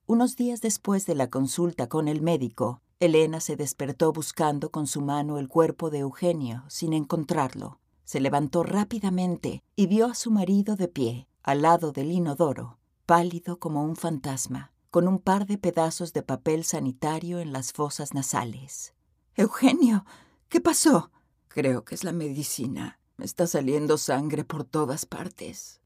[0.05, 5.01] Unos días después de la consulta con el médico, Elena se despertó buscando con su
[5.01, 7.79] mano el cuerpo de Eugenio sin encontrarlo.
[8.05, 12.77] Se levantó rápidamente y vio a su marido de pie, al lado del inodoro,
[13.11, 18.13] pálido como un fantasma, con un par de pedazos de papel sanitario en las fosas
[18.13, 18.93] nasales.
[19.35, 20.05] Eugenio,
[20.47, 21.11] ¿qué pasó?
[21.49, 23.01] Creo que es la medicina.
[23.17, 25.81] Me está saliendo sangre por todas partes.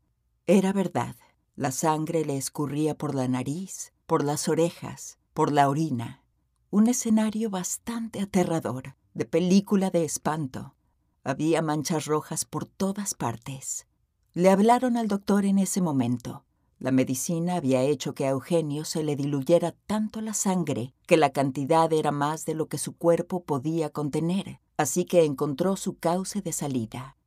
[0.46, 1.16] Era verdad.
[1.56, 6.22] La sangre le escurría por la nariz, por las orejas, por la orina
[6.70, 10.76] un escenario bastante aterrador, de película de espanto.
[11.24, 13.88] Había manchas rojas por todas partes.
[14.34, 16.46] Le hablaron al doctor en ese momento.
[16.80, 21.30] La medicina había hecho que a Eugenio se le diluyera tanto la sangre que la
[21.30, 26.42] cantidad era más de lo que su cuerpo podía contener, así que encontró su cauce
[26.42, 27.18] de salida.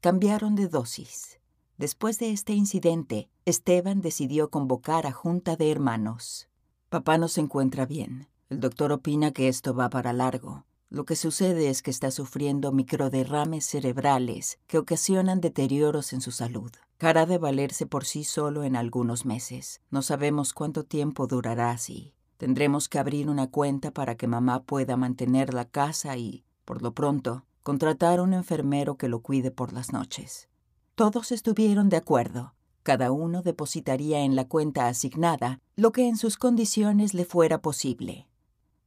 [0.00, 1.38] Cambiaron de dosis.
[1.76, 6.48] Después de este incidente, Esteban decidió convocar a junta de hermanos.
[6.88, 8.28] Papá no se encuentra bien.
[8.48, 10.64] El doctor opina que esto va para largo.
[10.88, 16.70] Lo que sucede es que está sufriendo microderrames cerebrales que ocasionan deterioros en su salud.
[17.04, 19.82] Cara de valerse por sí solo en algunos meses.
[19.90, 22.14] No sabemos cuánto tiempo durará así.
[22.38, 26.94] Tendremos que abrir una cuenta para que mamá pueda mantener la casa y, por lo
[26.94, 30.48] pronto, contratar un enfermero que lo cuide por las noches.
[30.94, 32.54] Todos estuvieron de acuerdo.
[32.82, 38.28] Cada uno depositaría en la cuenta asignada lo que en sus condiciones le fuera posible.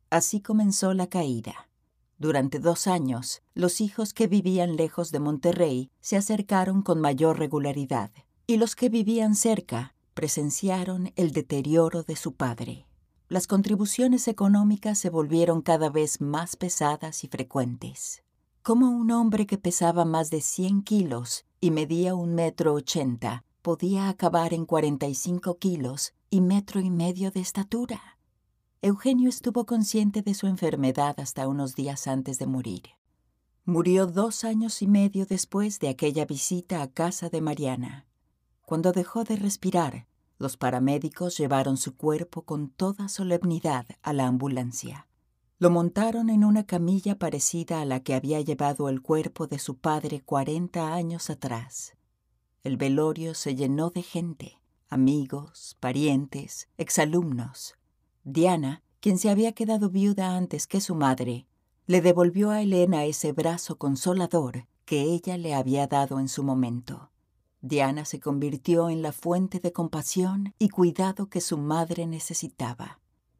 [0.09, 1.66] Así comenzó la caída.
[2.19, 8.11] Durante dos años, los hijos que vivían lejos de Monterrey se acercaron con mayor regularidad,
[8.47, 12.87] y los que vivían cerca presenciaron el deterioro de su padre.
[13.29, 18.23] Las contribuciones económicas se volvieron cada vez más pesadas y frecuentes.
[18.63, 24.09] Como un hombre que pesaba más de 100 kilos y medía un metro ochenta podía
[24.09, 28.16] acabar en 45 kilos y metro y medio de estatura?
[28.83, 32.83] Eugenio estuvo consciente de su enfermedad hasta unos días antes de morir.
[33.65, 38.05] Murió dos años y medio después de aquella visita a casa de Mariana.
[38.61, 40.05] Cuando dejó de respirar,
[40.37, 45.07] los paramédicos llevaron su cuerpo con toda solemnidad a la ambulancia.
[45.57, 49.77] Lo montaron en una camilla parecida a la que había llevado el cuerpo de su
[49.79, 51.97] padre 40 años atrás.
[52.63, 57.73] El velorio se llenó de gente, amigos, parientes, exalumnos.
[58.29, 61.47] Diana, quien se había quedado viuda antes que su madre,
[61.85, 67.09] le devolvió a Elena ese brazo consolador que ella le había dado en su momento.
[67.61, 72.99] Diana se convirtió en la fuente de compasión y cuidado que su madre necesitaba.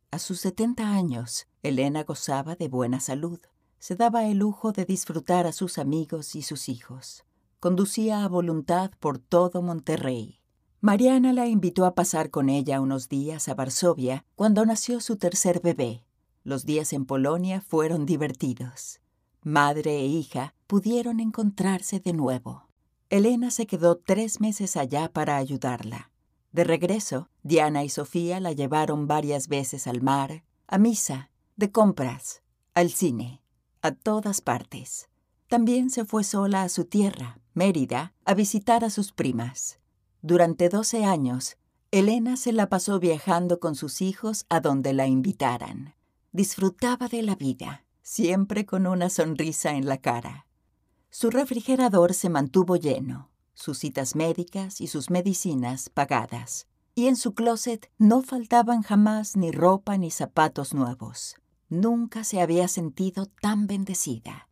[0.10, 3.42] A sus 70 años, Elena gozaba de buena salud.
[3.80, 7.26] Se daba el lujo de disfrutar a sus amigos y sus hijos.
[7.60, 10.37] Conducía a voluntad por todo Monterrey.
[10.80, 15.60] Mariana la invitó a pasar con ella unos días a Varsovia cuando nació su tercer
[15.60, 16.04] bebé.
[16.44, 19.00] Los días en Polonia fueron divertidos.
[19.42, 22.68] Madre e hija pudieron encontrarse de nuevo.
[23.10, 26.12] Elena se quedó tres meses allá para ayudarla.
[26.52, 32.44] De regreso, Diana y Sofía la llevaron varias veces al mar, a misa, de compras,
[32.76, 33.42] al cine,
[33.82, 35.10] a todas partes.
[35.48, 39.80] También se fue sola a su tierra, Mérida, a visitar a sus primas.
[40.22, 41.58] Durante 12 años,
[41.92, 45.96] Elena se la pasó viajando con sus hijos a donde la invitaran.
[46.32, 50.48] Disfrutaba de la vida, siempre con una sonrisa en la cara.
[51.10, 57.34] Su refrigerador se mantuvo lleno, sus citas médicas y sus medicinas pagadas, y en su
[57.34, 61.36] closet no faltaban jamás ni ropa ni zapatos nuevos.
[61.70, 64.50] Nunca se había sentido tan bendecida.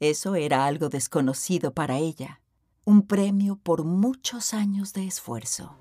[0.00, 2.40] Eso era algo desconocido para ella,
[2.84, 5.76] un premio por muchos años de esfuerzo.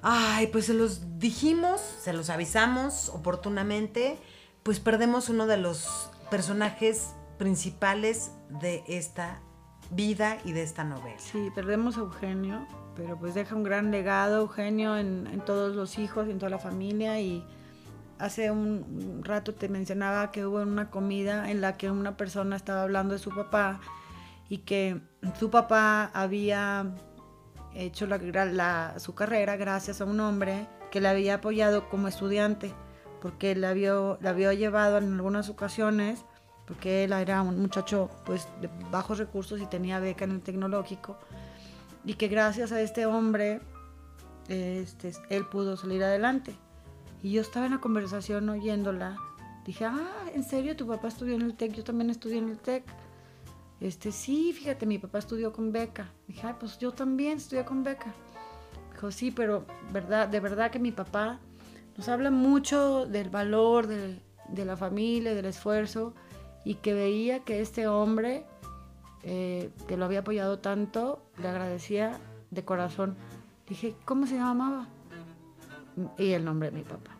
[0.00, 4.18] Ay, pues se los dijimos, se los avisamos oportunamente,
[4.62, 9.40] pues perdemos uno de los personajes principales de esta
[9.90, 11.18] vida y de esta novela.
[11.18, 16.28] Sí, perdemos a Eugenio, pero pues deja un gran legado Eugenio en, todos los hijos,
[16.28, 17.44] en toda la familia y
[18.18, 22.82] hace un rato te mencionaba que hubo una comida en la que una persona estaba
[22.82, 23.80] hablando de su papá
[24.48, 25.00] y que
[25.38, 26.94] su papá había
[27.74, 32.72] hecho la, su carrera gracias a un hombre que le había apoyado como estudiante,
[33.20, 36.24] porque había, le había llevado en algunas ocasiones,
[36.66, 41.18] porque él era un muchacho pues de bajos recursos y tenía beca en el tecnológico,
[42.04, 43.60] y que gracias a este hombre
[44.48, 46.56] este, él pudo salir adelante.
[47.22, 49.16] Y yo estaba en la conversación oyéndola,
[49.64, 51.72] dije, ah, ¿en serio tu papá estudió en el TEC?
[51.72, 52.84] Yo también estudié en el TEC.
[53.80, 56.10] Este, sí, fíjate, mi papá estudió con beca.
[56.26, 58.12] Dije, Ay, pues yo también estudié con beca.
[58.92, 61.38] Dijo, sí, pero verdad, de verdad que mi papá
[61.96, 64.20] nos habla mucho del valor de,
[64.64, 66.14] la familia, del esfuerzo,
[66.64, 68.44] y que veía que este hombre,
[69.22, 72.18] eh, que lo había apoyado tanto, le agradecía
[72.50, 73.16] de corazón.
[73.68, 74.88] Dije, ¿cómo se llamaba?
[76.16, 77.16] Y el nombre de mi papá.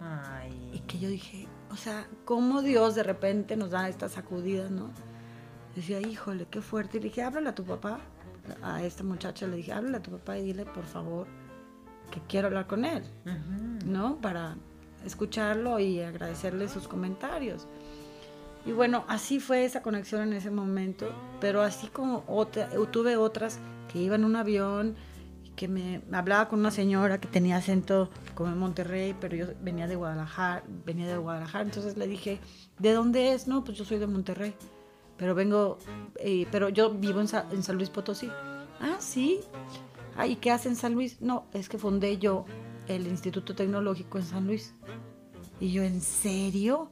[0.00, 0.70] Ay.
[0.74, 4.90] Y que yo dije, o sea, cómo Dios de repente nos da estas sacudidas, ¿no?
[5.74, 6.98] Decía, híjole, qué fuerte.
[6.98, 8.00] Y le dije, háblale a tu papá.
[8.62, 11.26] A esta muchacha le dije, háblale a tu papá y dile, por favor,
[12.10, 13.02] que quiero hablar con él,
[13.86, 14.20] ¿no?
[14.20, 14.56] Para
[15.04, 17.66] escucharlo y agradecerle sus comentarios.
[18.66, 21.10] Y bueno, así fue esa conexión en ese momento,
[21.40, 23.58] pero así como otra, tuve otras
[23.92, 24.96] que iba en un avión
[25.56, 29.86] que me, hablaba con una señora que tenía acento como en Monterrey, pero yo venía
[29.86, 32.40] de Guadalajara, venía de Guadalajara, entonces le dije,
[32.78, 33.46] ¿de dónde es?
[33.46, 34.54] No, pues yo soy de Monterrey
[35.16, 35.78] pero vengo,
[36.16, 38.28] eh, pero yo vivo en, en, San Luis Potosí.
[38.80, 39.40] Ah, sí.
[40.16, 41.20] Ah, ¿y qué hace en San Luis?
[41.20, 42.44] No, es que fundé yo
[42.88, 44.74] el Instituto Tecnológico en San Luis.
[45.60, 46.90] Y yo, ¿en serio?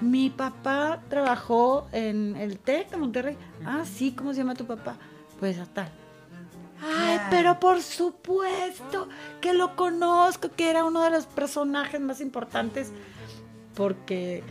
[0.00, 3.36] Mi papá trabajó en el TEC de Monterrey.
[3.64, 4.96] Ah, sí, ¿cómo se llama tu papá?
[5.38, 5.88] Pues hasta.
[6.82, 9.08] Ay, pero por supuesto
[9.40, 12.92] que lo conozco, que era uno de los personajes más importantes
[13.74, 14.42] porque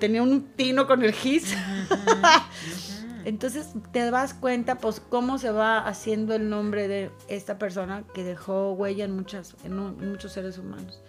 [0.00, 1.54] tenía un tino con el GIS.
[3.24, 8.24] Entonces te das cuenta, pues, cómo se va haciendo el nombre de esta persona que
[8.24, 11.02] dejó huella en, muchas, en, muchos seres humanos.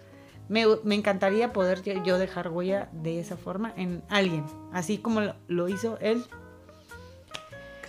[0.48, 5.98] Me, encantaría poder yo dejar huella de esa forma en alguien, así como lo, hizo
[6.00, 6.24] él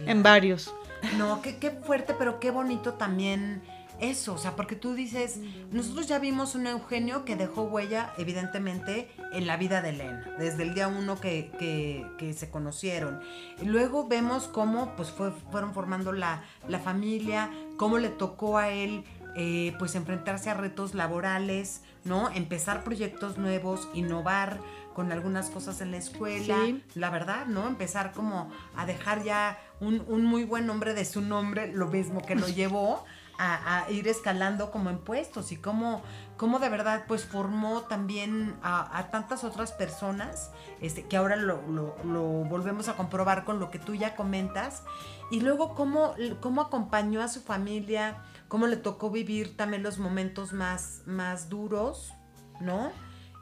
[0.06, 0.74] en varios.
[1.18, 3.62] No, qué, qué fuerte, pero qué bonito también
[4.00, 5.40] eso, o sea, porque tú dices,
[5.72, 10.64] nosotros ya vimos un Eugenio que dejó huella, evidentemente, en la vida de Elena, desde
[10.64, 13.22] el día uno que, se conocieron.
[13.62, 15.12] Y luego vemos cómo pues
[15.52, 16.44] fueron formando la,
[16.84, 19.04] familia, cómo le tocó a él
[19.36, 22.30] eh, pues enfrentarse a retos laborales, ¿no?
[22.30, 24.60] Empezar proyectos nuevos, innovar
[24.94, 26.58] con algunas cosas en la escuela,
[26.94, 27.68] la verdad, ¿no?
[27.68, 32.22] Empezar como a dejar ya un, un muy buen nombre de su nombre, lo mismo
[32.22, 33.06] que lo llevó
[33.44, 36.02] a, ir escalando como en puestos y cómo,
[36.38, 42.88] cómo de verdad pues formó también a, tantas otras personas este, que ahora lo, volvemos
[42.88, 44.84] a comprobar con lo que tú ya comentas
[45.32, 50.54] y luego cómo, cómo acompañó a su familia, cómo le tocó vivir también los momentos
[50.54, 52.14] más, más duros,
[52.60, 52.92] ¿no?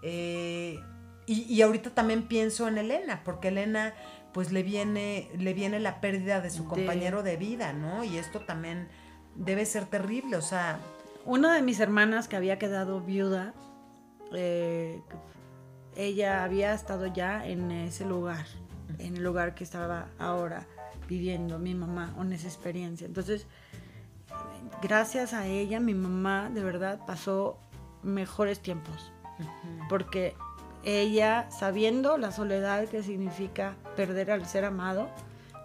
[0.04, 0.80] Eh,
[1.28, 3.94] y, y ahorita también pienso en Elena, porque Elena
[4.34, 8.04] pues le viene, le viene la pérdida de su De- compañero de vida, ¿no?
[8.04, 8.88] Y esto también
[9.36, 10.80] debe ser terrible, o sea,
[11.24, 13.54] Una de mis hermanas que había quedado viuda,
[14.34, 15.04] eh,
[15.96, 18.46] ella había estado ya en ese lugar,
[18.98, 20.66] en el lugar que estaba ahora
[21.08, 23.06] viviendo mi mamá, en esa experiencia.
[23.06, 23.46] Entonces,
[24.82, 27.60] gracias a ella, mi mamá de verdad pasó
[28.02, 29.12] mejores tiempos,
[29.90, 30.34] porque
[30.84, 35.08] ella, sabiendo la soledad que significa perder al ser amado,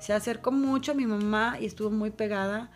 [0.00, 2.70] se acercó mucho a mi mamá y estuvo muy pegada,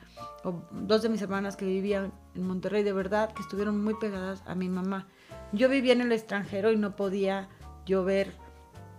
[0.45, 4.43] o dos de mis hermanas que vivían en Monterrey, de verdad, que estuvieron muy pegadas
[4.47, 5.07] a mi mamá.
[5.53, 7.49] Yo vivía en el extranjero y no podía
[7.87, 8.35] yo ver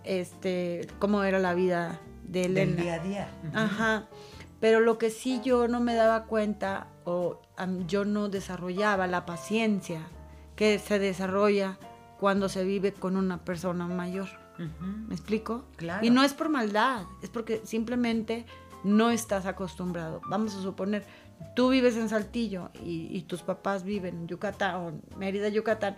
[0.04, 2.72] este, cómo era la vida de Elena.
[2.72, 3.30] del día a día.
[3.54, 4.08] Ajá.
[4.60, 7.42] Pero lo que sí yo no me daba cuenta o
[7.88, 10.02] yo no desarrollaba la paciencia
[10.56, 11.80] que se desarrolla
[12.20, 14.30] cuando se vive con una persona mayor.
[15.08, 15.64] ¿Me explico?
[15.78, 16.06] Claro.
[16.06, 18.46] Y no es por maldad, es porque simplemente
[18.84, 20.22] no estás acostumbrado.
[20.28, 21.06] Vamos a suponer,
[21.56, 25.98] tú vives en Saltillo y, y tus papás viven en Yucatán o en Mérida, Yucatán,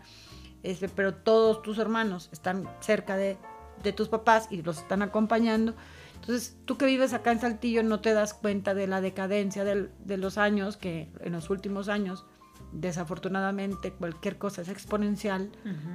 [0.63, 3.37] este, pero todos tus hermanos están cerca de,
[3.83, 5.73] de tus papás y los están acompañando.
[6.15, 9.91] Entonces, tú que vives acá en Saltillo no te das cuenta de la decadencia del-
[10.05, 12.25] de los años, que en los últimos años,
[12.71, 15.51] desafortunadamente, cualquier cosa es exponencial.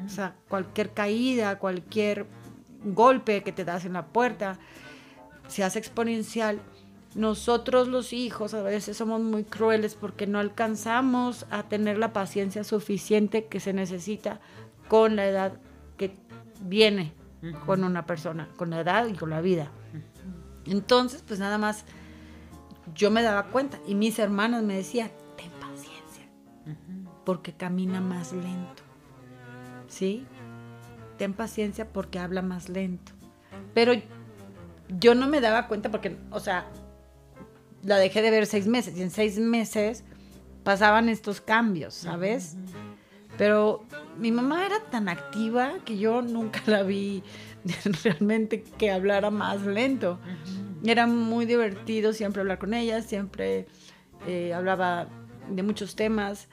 [0.06, 2.26] O sea, cualquier caída, cualquier
[2.84, 4.58] golpe que te das en la puerta,
[5.48, 6.60] se hace exponencial.
[7.14, 12.64] Nosotros los hijos a veces somos muy crueles porque no alcanzamos a tener la paciencia
[12.64, 14.40] suficiente que se necesita
[14.88, 15.52] con la edad
[15.96, 16.14] que
[16.60, 17.12] viene
[17.66, 19.70] con una persona, con la edad y con la vida.
[20.66, 21.84] Entonces, pues nada más
[22.94, 26.24] yo me daba cuenta y mis hermanas me decían, ten paciencia,
[27.24, 28.82] porque camina más lento.
[29.88, 30.26] ¿Sí?
[31.16, 33.12] Ten paciencia porque habla más lento.
[33.72, 33.92] Pero
[34.98, 36.66] yo no me daba cuenta porque, o sea,
[37.88, 40.04] la dejé de ver seis meses y en seis meses
[40.62, 42.56] pasaban estos cambios, ¿sabes?
[43.38, 43.84] Pero
[44.18, 47.22] mi mamá era tan activa que yo nunca la vi
[48.04, 50.18] realmente que hablara más lento.
[50.84, 53.66] Era muy divertido siempre hablar con ella, siempre
[54.26, 55.08] eh, hablaba
[55.48, 56.48] de muchos temas.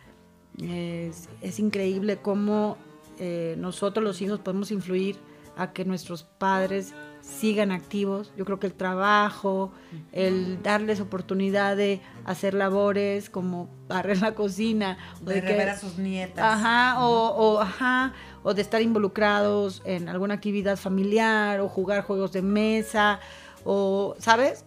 [0.61, 2.77] Es, es increíble cómo
[3.19, 5.17] eh, nosotros los hijos podemos influir
[5.57, 6.93] a que nuestros padres
[7.25, 8.31] sigan activos.
[8.37, 9.71] Yo creo que el trabajo,
[10.11, 15.77] el darles oportunidad de hacer labores como barrer la cocina, o De de que- a
[15.77, 16.43] sus nietas.
[16.45, 18.13] Ajá, o, o, ajá,
[18.43, 23.19] o de estar involucrados en alguna actividad familiar, o jugar juegos de mesa,
[23.63, 24.63] o, ¿sabes?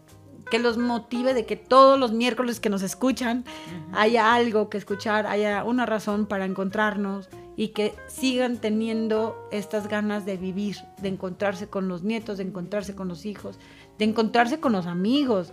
[0.51, 3.45] Que los motive de que todos los miércoles que nos escuchan
[3.93, 7.29] haya algo que escuchar, haya una razón para encontrarnos
[7.59, 12.95] y que sigan teniendo estas ganas de vivir, de encontrarse con los nietos, de encontrarse
[12.95, 13.59] con los hijos,
[13.99, 15.51] de encontrarse con los amigos,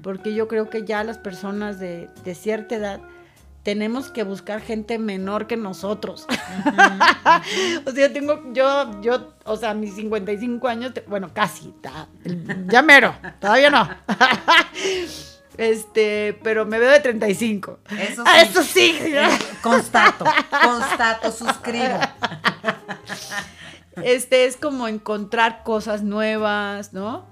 [0.00, 3.00] porque yo creo que ya las personas de, de cierta edad
[3.64, 6.24] tenemos que buscar gente menor que nosotros.
[7.84, 12.06] o sea, yo tengo, yo, yo, o sea, mis 55 años, bueno, casi, ta-
[12.68, 13.88] ya mero, todavía no.
[15.60, 17.80] este, pero me veo de 35.
[17.98, 18.48] Eso Ah, sí.
[18.50, 18.98] Eso sí.
[19.00, 19.28] Eh,
[19.62, 20.24] Constato,
[20.64, 21.98] constato, suscribo.
[24.02, 27.26] este es como encontrar cosas nuevas, ¿no?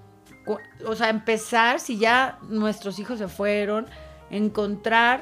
[0.86, 3.86] O sea, empezar, si ya nuestros hijos se fueron,
[4.30, 5.20] encontrar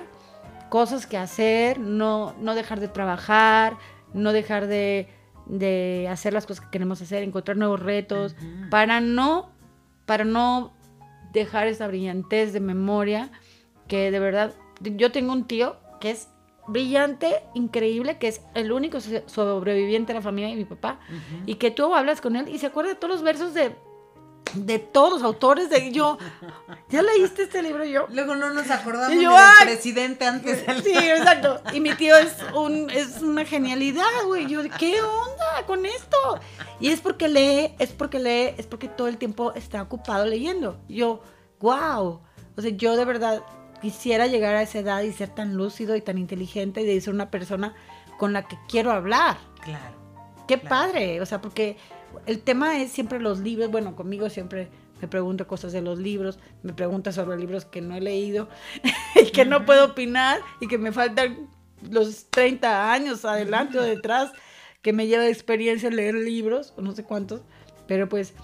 [0.69, 3.77] cosas que hacer, no, no dejar de trabajar,
[4.15, 5.09] no dejar de,
[5.47, 8.35] de hacer las cosas que queremos hacer, encontrar nuevos retos,
[8.71, 9.51] para no,
[10.07, 10.76] para no
[11.33, 13.31] dejar esa brillantez de memoria,
[13.89, 16.29] que de verdad, yo tengo un tío que es
[16.69, 20.99] brillante, increíble, que es el único so- sobreviviente de la familia de mi papá,
[21.47, 23.73] y que tú hablas con él y se acuerda de todos los versos de,
[24.55, 26.19] de todos los autores de yo.
[26.89, 28.07] ¿Ya leíste este libro yo?
[28.11, 29.67] Luego no nos acordamos yo, del ¡ay!
[29.67, 30.83] presidente antes del...
[30.83, 31.61] Sí, exacto.
[31.73, 34.47] Y mi tío es un es una genialidad, güey.
[34.47, 36.17] Yo, ¿qué onda con esto?
[36.81, 40.79] Y es porque lee, es porque lee, es porque todo el tiempo está ocupado leyendo.
[40.89, 41.23] Yo,
[41.61, 42.21] wow.
[42.57, 43.43] O sea, yo de verdad
[43.83, 47.13] quisiera llegar a esa edad y ser tan lúcido y tan inteligente y de ser
[47.13, 47.75] una persona
[48.19, 49.37] con la que quiero hablar.
[49.63, 49.95] Claro.
[50.49, 50.69] Qué Claro.
[50.69, 51.77] padre, o sea, porque
[52.27, 54.69] el tema es siempre los libros, bueno, conmigo siempre
[55.01, 58.49] me pregunto cosas de los libros, me pregunta sobre libros que no he leído
[59.15, 61.49] y que no puedo opinar y que me faltan
[61.91, 64.33] los 30 años adelante o detrás
[64.83, 67.43] que me lleva de experiencia leer libros, o no sé cuántos,
[67.87, 68.35] pero pues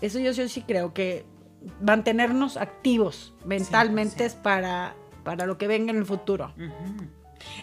[0.00, 1.24] eso yo, yo sí creo que
[1.80, 6.52] mantenernos activos mentalmente es para, para lo que venga en el futuro.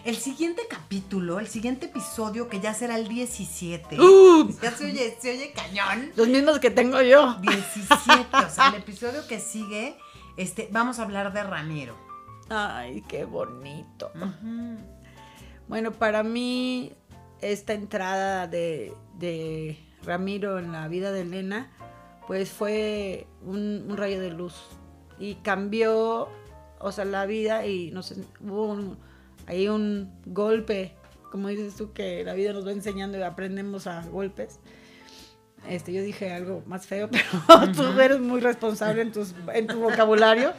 [0.04, 4.00] El siguiente capítulo, el siguiente episodio, que ya será el 17.
[4.00, 4.48] ¡Uh!
[4.62, 6.10] Ya se oye, se oye cañón.
[6.16, 7.36] Los mismos que tengo yo.
[7.40, 8.36] 17.
[8.46, 9.96] O sea, el episodio que sigue,
[10.36, 11.96] este, vamos a hablar de Ramiro.
[12.48, 14.10] Ay, qué bonito.
[15.68, 16.92] Bueno, para mí,
[17.40, 21.70] esta entrada de, de Ramiro en la vida de Elena,
[22.26, 24.54] pues fue un, un rayo de luz.
[25.18, 26.28] Y cambió,
[26.78, 28.98] o sea, la vida y no sé, hubo un-
[29.50, 30.94] ahí un golpe,
[31.32, 34.60] como dices tú, que la vida nos va enseñando y aprendemos a golpes.
[35.68, 37.10] Este, yo dije algo más feo,
[37.48, 40.52] pero tú eres muy responsable en, tus, en tu vocabulario.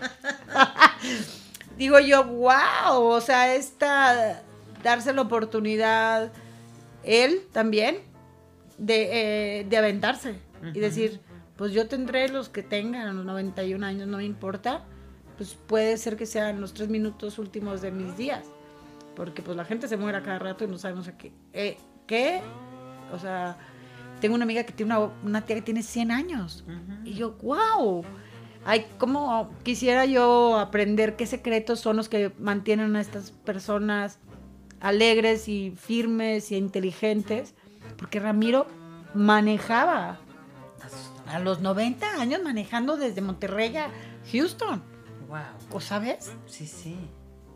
[1.78, 4.44] Digo yo, wow, o sea, esta,
[4.84, 6.32] darse la oportunidad,
[7.04, 8.00] él también,
[8.78, 10.36] de, eh, de aventarse
[10.74, 11.22] y decir,
[11.56, 14.84] pues yo tendré los que tengan, los 91 años, no me importa,
[15.38, 18.46] pues puede ser que sean los tres minutos últimos de mis días,
[19.16, 21.78] porque pues la gente se muere a cada rato y no sabemos a qué, eh,
[22.08, 22.42] qué,
[23.14, 23.58] o sea,
[24.20, 26.66] tengo una amiga que tiene una, una tía que tiene 100 años,
[27.04, 28.04] y yo, wow.
[28.64, 34.20] Ay, cómo quisiera yo aprender qué secretos son los que mantienen a estas personas
[34.82, 37.56] alegres y firmes y inteligentes.
[37.98, 38.68] Porque Ramiro
[39.14, 40.20] manejaba
[41.28, 43.90] a los 90 años manejando desde Monterrey a
[44.32, 44.84] Houston.
[45.28, 45.40] Wow.
[45.72, 46.32] ¿O sabes?
[46.46, 46.98] Sí, sí.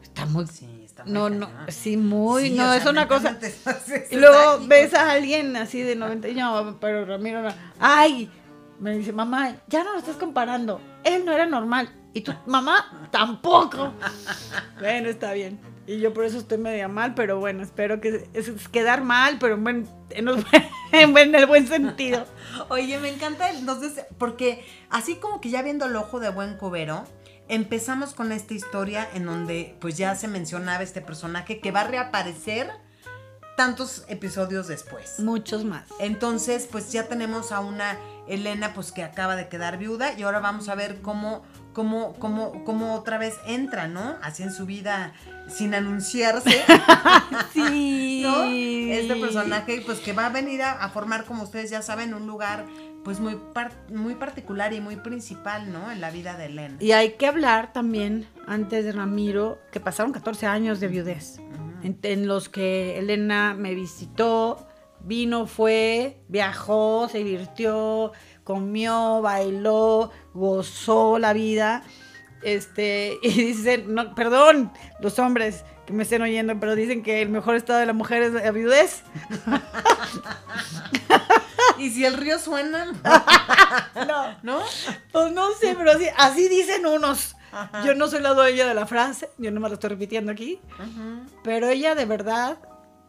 [0.01, 0.47] Está muy...
[0.47, 1.65] Sí, está No, no, cañón.
[1.71, 3.37] sí, muy, Sí, no, es sea, una cosa...
[4.09, 7.49] Y luego ves a alguien así de 90 y no, pero Ramiro no.
[7.79, 8.29] Ay,
[8.79, 10.79] me dice, mamá, ya no lo estás comparando.
[11.03, 11.89] Él no era normal.
[12.13, 13.91] Y tu mamá tampoco.
[14.79, 15.59] bueno, está bien.
[15.87, 19.37] Y yo por eso estoy media mal, pero bueno, espero que es, es quedar mal,
[19.39, 20.43] pero en, buen- en, los-
[20.91, 22.25] en el buen sentido.
[22.69, 27.03] Oye, me encanta entonces, porque así como que ya viendo el ojo de buen cubero,
[27.47, 31.87] empezamos con esta historia en donde pues ya se mencionaba este personaje que va a
[31.87, 32.71] reaparecer
[33.55, 35.19] tantos episodios después.
[35.19, 35.85] Muchos más.
[35.99, 40.39] Entonces, pues ya tenemos a una Elena pues que acaba de quedar viuda y ahora
[40.39, 41.43] vamos a ver cómo,
[41.73, 44.17] cómo, cómo, cómo otra vez entra, ¿no?
[44.21, 45.13] Así en su vida
[45.47, 46.63] sin anunciarse.
[47.53, 48.21] Sí.
[48.23, 48.43] ¿no?
[48.43, 52.27] Este personaje, pues que va a venir a, a formar, como ustedes ya saben, un
[52.27, 52.65] lugar,
[53.05, 55.91] pues muy, par- muy particular y muy principal, ¿no?
[55.91, 56.75] En la vida de Elena.
[56.81, 61.39] Y hay que hablar también, antes de Ramiro, que pasaron 14 años de viudez,
[61.83, 64.67] en, en los que Elena me visitó,
[65.01, 68.11] vino, fue, viajó, se divirtió,
[68.43, 71.83] comió, bailó, gozó la vida.
[72.45, 74.71] Este, y dicen, no, perdón,
[75.01, 78.21] los hombres que me estén oyendo, pero dicen que el mejor estado de la mujer
[78.23, 79.03] es la viudez.
[81.77, 82.85] Y si el río suena,
[84.07, 84.37] No.
[84.43, 84.59] ¿no?
[85.11, 87.35] Pues no sé, pero así, así dicen unos.
[87.83, 90.59] Yo no soy la dueña de la frase, yo no me la estoy repitiendo aquí.
[91.43, 92.57] Pero ella de verdad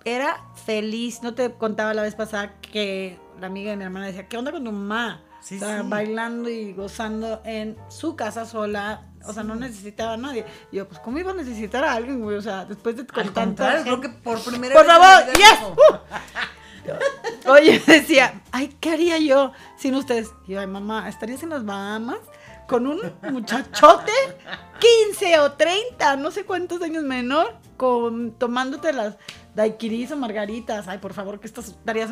[0.04, 1.22] era feliz.
[1.22, 4.52] No te contaba la vez pasada que la amiga de mi hermana decía, ¿qué onda
[4.52, 5.22] con tu mamá?
[5.40, 5.88] Sí, o sea, sí.
[5.88, 9.02] bailando y gozando en su casa sola.
[9.28, 10.44] O sea, no necesitaba a nadie.
[10.70, 12.36] Y yo, pues, ¿cómo iba a necesitar a alguien, güey?
[12.36, 14.94] O sea, después de con tanta creo que por primera Por vez.
[14.94, 15.50] en favor, yes.
[15.50, 15.76] dijo,
[17.48, 20.32] Oye, decía, ay, ¿qué haría yo sin ustedes?
[20.46, 22.18] Y yo, ay, mamá, ¿estarías en las Bahamas
[22.68, 23.00] con un
[23.30, 24.12] muchachote
[25.10, 29.16] 15 o 30, no sé cuántos años menor, con, tomándote las
[29.54, 30.88] daiquiris o margaritas?
[30.88, 32.10] Ay, por favor, ¿qué estás, estarías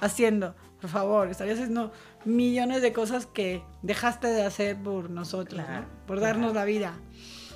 [0.00, 0.54] haciendo?
[0.80, 1.92] Por favor, estarías haciendo
[2.28, 6.06] millones de cosas que dejaste de hacer por nosotros, Claro, ¿no?
[6.06, 6.94] Por darnos la vida.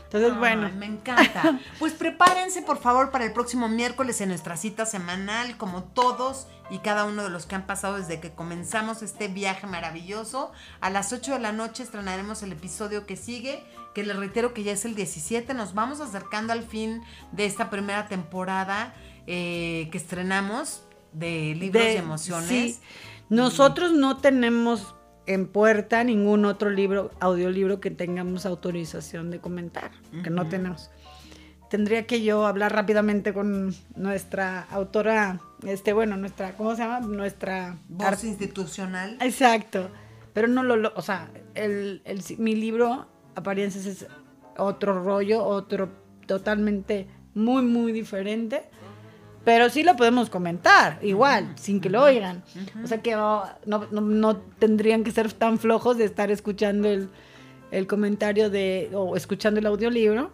[0.04, 1.58] Entonces, Ay, bueno, Me encanta.
[1.78, 6.78] Pues prepárense, por favor, para el próximo miércoles en nuestra cita semanal, como todos y
[6.78, 10.52] cada uno de los que han pasado desde que comenzamos este viaje maravilloso.
[10.80, 13.64] A las 8 de la noche estrenaremos el episodio que sigue,
[13.94, 15.54] que les reitero que ya es el 17.
[15.54, 17.02] Nos vamos acercando al fin
[17.32, 18.94] de esta primera temporada
[19.26, 20.82] eh, que estrenamos
[21.14, 22.48] de libros de- y emociones.
[22.76, 22.80] sí.
[23.36, 24.94] Nosotros no tenemos
[25.26, 29.90] en puerta ningún otro libro, audiolibro que tengamos autorización de comentar,
[30.22, 30.90] que no tenemos.
[31.70, 37.00] Tendría que yo hablar rápidamente con nuestra autora, este, bueno, nuestra, ¿cómo se llama?
[37.00, 39.16] Nuestra Voz art- institucional.
[39.22, 39.88] Exacto.
[40.34, 43.06] Pero no lo, lo- o sea, el, el- mi libro,
[43.36, 44.06] Apariencias, es
[44.58, 45.88] otro rollo, otro
[46.26, 48.64] totalmente muy, muy diferente.
[49.44, 52.44] Pero sí lo podemos comentar, igual, sin que lo oigan.
[52.82, 56.88] O sea que oh, no, no- no tendrían que ser tan flojos de estar escuchando
[56.88, 57.08] el,
[57.72, 60.30] el comentario de, o escuchando el audiolibro.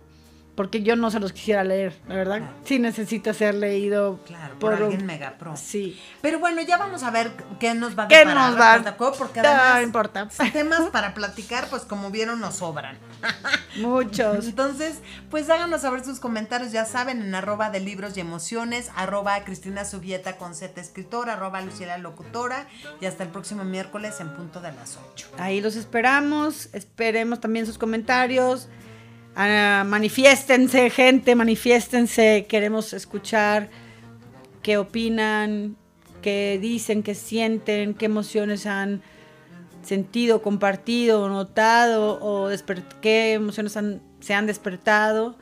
[0.59, 2.39] Porque yo no se los quisiera leer, la verdad.
[2.39, 2.53] Claro.
[2.65, 5.57] Sí necesita ser leído Claro, por, un- alguien mega pro.
[5.57, 5.97] Sí.
[6.21, 7.31] Pero bueno, ya vamos a ver
[7.61, 8.97] qué nos va a ¿Qué deparar nos va?
[9.17, 10.27] Porque No importa.
[10.53, 12.99] temas para platicar, pues como vieron, nos sobran.
[13.77, 14.47] Muchos.
[14.47, 14.99] Entonces,
[15.31, 19.85] pues háganos saber sus comentarios, ya saben, en arroba de libros y emociones, arroba Cristina
[19.85, 22.67] Subieta con Z escritora, arroba Luciela Locutora,
[23.01, 25.29] y hasta el próximo miércoles en punto de las 8.
[25.39, 26.69] Ahí los esperamos.
[26.73, 28.69] Esperemos también sus comentarios.
[29.41, 32.47] Ah, manifiéstense, gente, manifiéstense.
[32.49, 33.69] Queremos escuchar
[34.65, 35.77] qué opinan,
[36.23, 39.01] qué dicen, qué sienten, qué emociones han
[39.83, 42.51] sentido, compartido, notado o
[43.01, 45.39] qué emociones han- se han despertado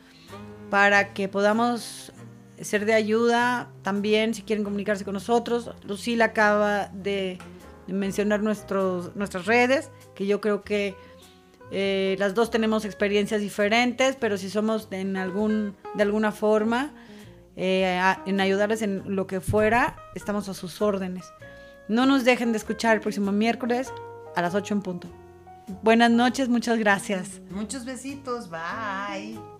[0.69, 2.13] para que podamos
[2.61, 5.71] ser de ayuda también si quieren comunicarse con nosotros.
[5.85, 7.39] Lucila acaba de
[7.87, 10.95] mencionar nuestros, nuestras redes, que yo creo que
[11.71, 16.93] eh, las dos tenemos experiencias diferentes, pero si somos en algún, de alguna forma
[17.57, 21.25] eh, en ayudarles en lo que fuera, estamos a sus órdenes.
[21.89, 23.93] No nos dejen de escuchar el próximo miércoles
[24.35, 25.09] a las 8 en punto.
[25.83, 27.41] Buenas noches, muchas gracias.
[27.51, 29.56] Muchos besitos, bye.